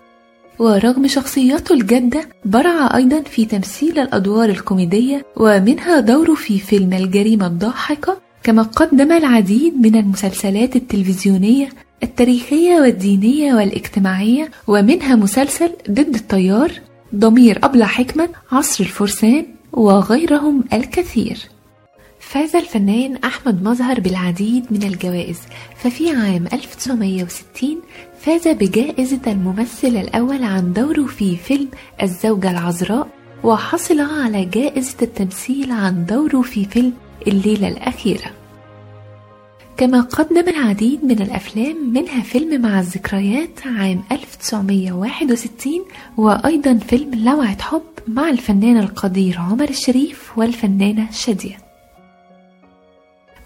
ورغم 0.59 1.07
شخصياته 1.07 1.73
الجادة 1.73 2.29
برع 2.45 2.97
أيضا 2.97 3.23
في 3.23 3.45
تمثيل 3.45 3.99
الأدوار 3.99 4.49
الكوميدية 4.49 5.27
ومنها 5.37 6.01
دوره 6.01 6.35
في 6.35 6.59
فيلم 6.59 6.93
الجريمة 6.93 7.47
الضاحكة 7.47 8.21
كما 8.43 8.63
قدم 8.63 9.13
العديد 9.13 9.75
من 9.81 9.97
المسلسلات 9.97 10.77
التلفزيونية 10.77 11.69
التاريخية 12.03 12.81
والدينية 12.81 13.55
والاجتماعية 13.55 14.51
ومنها 14.67 15.17
مسلسل 15.17 15.71
ضد 15.91 16.15
التيار 16.15 16.73
ضمير 17.15 17.59
أبلة 17.65 17.87
حكمة 17.87 18.29
عصر 18.53 18.85
الفرسان 18.85 19.47
وغيرهم 19.73 20.65
الكثير. 20.73 21.39
فاز 22.21 22.57
الفنان 22.57 23.17
أحمد 23.17 23.63
مظهر 23.63 24.01
بالعديد 24.01 24.65
من 24.71 24.83
الجوائز 24.83 25.39
ففي 25.77 26.11
عام 26.11 26.47
1960 26.53 27.81
فاز 28.29 28.49
بجائزة 28.49 29.21
الممثل 29.27 29.89
الأول 29.89 30.45
عن 30.45 30.73
دوره 30.73 31.07
في 31.07 31.37
فيلم 31.37 31.69
الزوجة 32.03 32.51
العذراء 32.51 33.09
وحصل 33.45 34.01
على 34.01 34.45
جائزة 34.45 34.97
التمثيل 35.03 35.73
عن 35.73 36.07
دوره 36.07 36.43
في 36.43 36.65
فيلم 36.65 36.93
الليلة 37.27 37.69
الأخيرة. 37.69 38.31
كما 39.77 40.01
قدم 40.01 40.49
العديد 40.49 41.05
من 41.05 41.23
الأفلام 41.23 41.93
منها 41.93 42.23
فيلم 42.23 42.63
مع 42.63 42.81
الذكريات 42.81 43.67
عام 43.67 44.03
1961 44.13 45.73
وأيضا 46.17 46.75
فيلم 46.75 47.15
لوعة 47.15 47.63
حب 47.63 47.83
مع 48.09 48.31
الفنان 48.31 48.79
القدير 48.79 49.39
عمر 49.39 49.69
الشريف 49.69 50.39
والفنانة 50.39 51.11
شادية. 51.11 51.68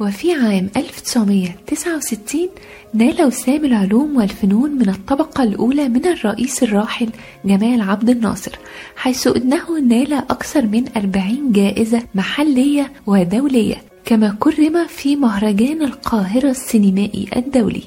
وفي 0.00 0.32
عام 0.32 0.70
1969 0.76 2.48
نال 2.94 3.24
وسام 3.24 3.64
العلوم 3.64 4.16
والفنون 4.16 4.70
من 4.70 4.88
الطبقة 4.88 5.42
الأولى 5.44 5.88
من 5.88 6.06
الرئيس 6.06 6.62
الراحل 6.62 7.08
جمال 7.44 7.80
عبد 7.80 8.10
الناصر 8.10 8.52
حيث 8.96 9.26
إنه 9.26 9.80
نال 9.88 10.12
أكثر 10.12 10.66
من 10.66 10.84
40 10.96 11.52
جائزة 11.52 12.02
محلية 12.14 12.92
ودولية 13.06 13.82
كما 14.04 14.36
كرم 14.40 14.86
في 14.86 15.16
مهرجان 15.16 15.82
القاهرة 15.82 16.50
السينمائي 16.50 17.28
الدولي. 17.36 17.82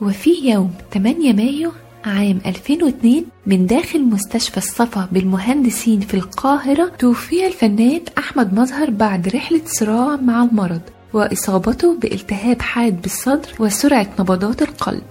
وفي 0.00 0.30
يوم 0.50 0.70
8 0.94 1.32
مايو 1.32 1.72
عام 2.04 2.40
2002 2.46 3.24
من 3.46 3.66
داخل 3.66 4.02
مستشفى 4.02 4.56
الصفا 4.56 5.08
بالمهندسين 5.12 6.00
في 6.00 6.14
القاهرة 6.14 6.92
توفي 6.98 7.46
الفنان 7.46 8.00
أحمد 8.18 8.54
مظهر 8.54 8.90
بعد 8.90 9.28
رحلة 9.28 9.60
صراع 9.66 10.16
مع 10.16 10.42
المرض. 10.42 10.80
وإصابته 11.12 11.98
بالتهاب 11.98 12.62
حاد 12.62 13.02
بالصدر 13.02 13.48
وسرعة 13.60 14.06
نبضات 14.18 14.62
القلب. 14.62 15.02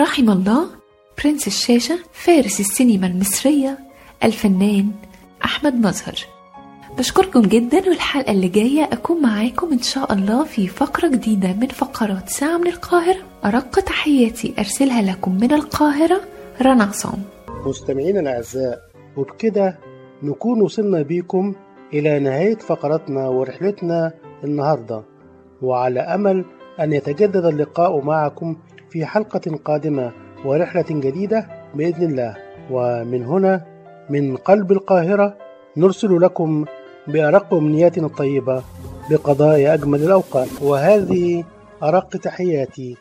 رحم 0.00 0.30
الله 0.30 0.66
برنس 1.24 1.46
الشاشة 1.46 1.98
فارس 2.12 2.60
السينما 2.60 3.06
المصرية 3.06 3.78
الفنان 4.24 4.90
أحمد 5.44 5.74
مظهر. 5.74 6.14
بشكركم 6.98 7.40
جدا 7.40 7.88
والحلقة 7.88 8.32
اللي 8.32 8.48
جاية 8.48 8.84
أكون 8.84 9.22
معاكم 9.22 9.72
إن 9.72 9.82
شاء 9.82 10.12
الله 10.12 10.44
في 10.44 10.68
فقرة 10.68 11.08
جديدة 11.08 11.52
من 11.52 11.66
فقرات 11.68 12.28
ساعة 12.28 12.58
من 12.58 12.66
القاهرة. 12.66 13.18
أرق 13.44 13.80
تحياتي 13.80 14.54
أرسلها 14.58 15.02
لكم 15.02 15.34
من 15.34 15.52
القاهرة 15.52 16.20
رنا 16.62 16.84
عصام. 16.84 17.22
مستمعينا 17.66 18.20
الأعزاء 18.20 18.80
وبكده 19.16 19.78
نكون 20.22 20.62
وصلنا 20.62 21.02
بيكم 21.02 21.54
إلى 21.92 22.18
نهاية 22.18 22.58
فقرتنا 22.58 23.28
ورحلتنا 23.28 24.12
النهاردة. 24.44 25.02
وعلى 25.62 26.00
أمل 26.00 26.44
أن 26.80 26.92
يتجدد 26.92 27.44
اللقاء 27.44 28.00
معكم 28.00 28.56
في 28.90 29.06
حلقة 29.06 29.58
قادمة 29.64 30.12
ورحلة 30.44 30.84
جديدة 30.90 31.46
بإذن 31.74 32.02
الله. 32.02 32.36
ومن 32.70 33.24
هنا 33.24 33.64
من 34.10 34.36
قلب 34.36 34.72
القاهرة 34.72 35.36
نرسل 35.76 36.20
لكم 36.20 36.64
بأرق 37.08 37.54
أمنياتنا 37.54 38.06
الطيبة 38.06 38.62
بقضاء 39.10 39.74
أجمل 39.74 40.02
الأوقات. 40.02 40.48
وهذه 40.62 41.44
أرق 41.82 42.08
تحياتي. 42.08 42.96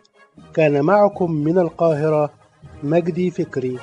كان 0.54 0.82
معكم 0.82 1.32
من 1.32 1.60
القاهرة 1.60 2.30
مجدي 2.84 3.32
فكري. 3.32 3.78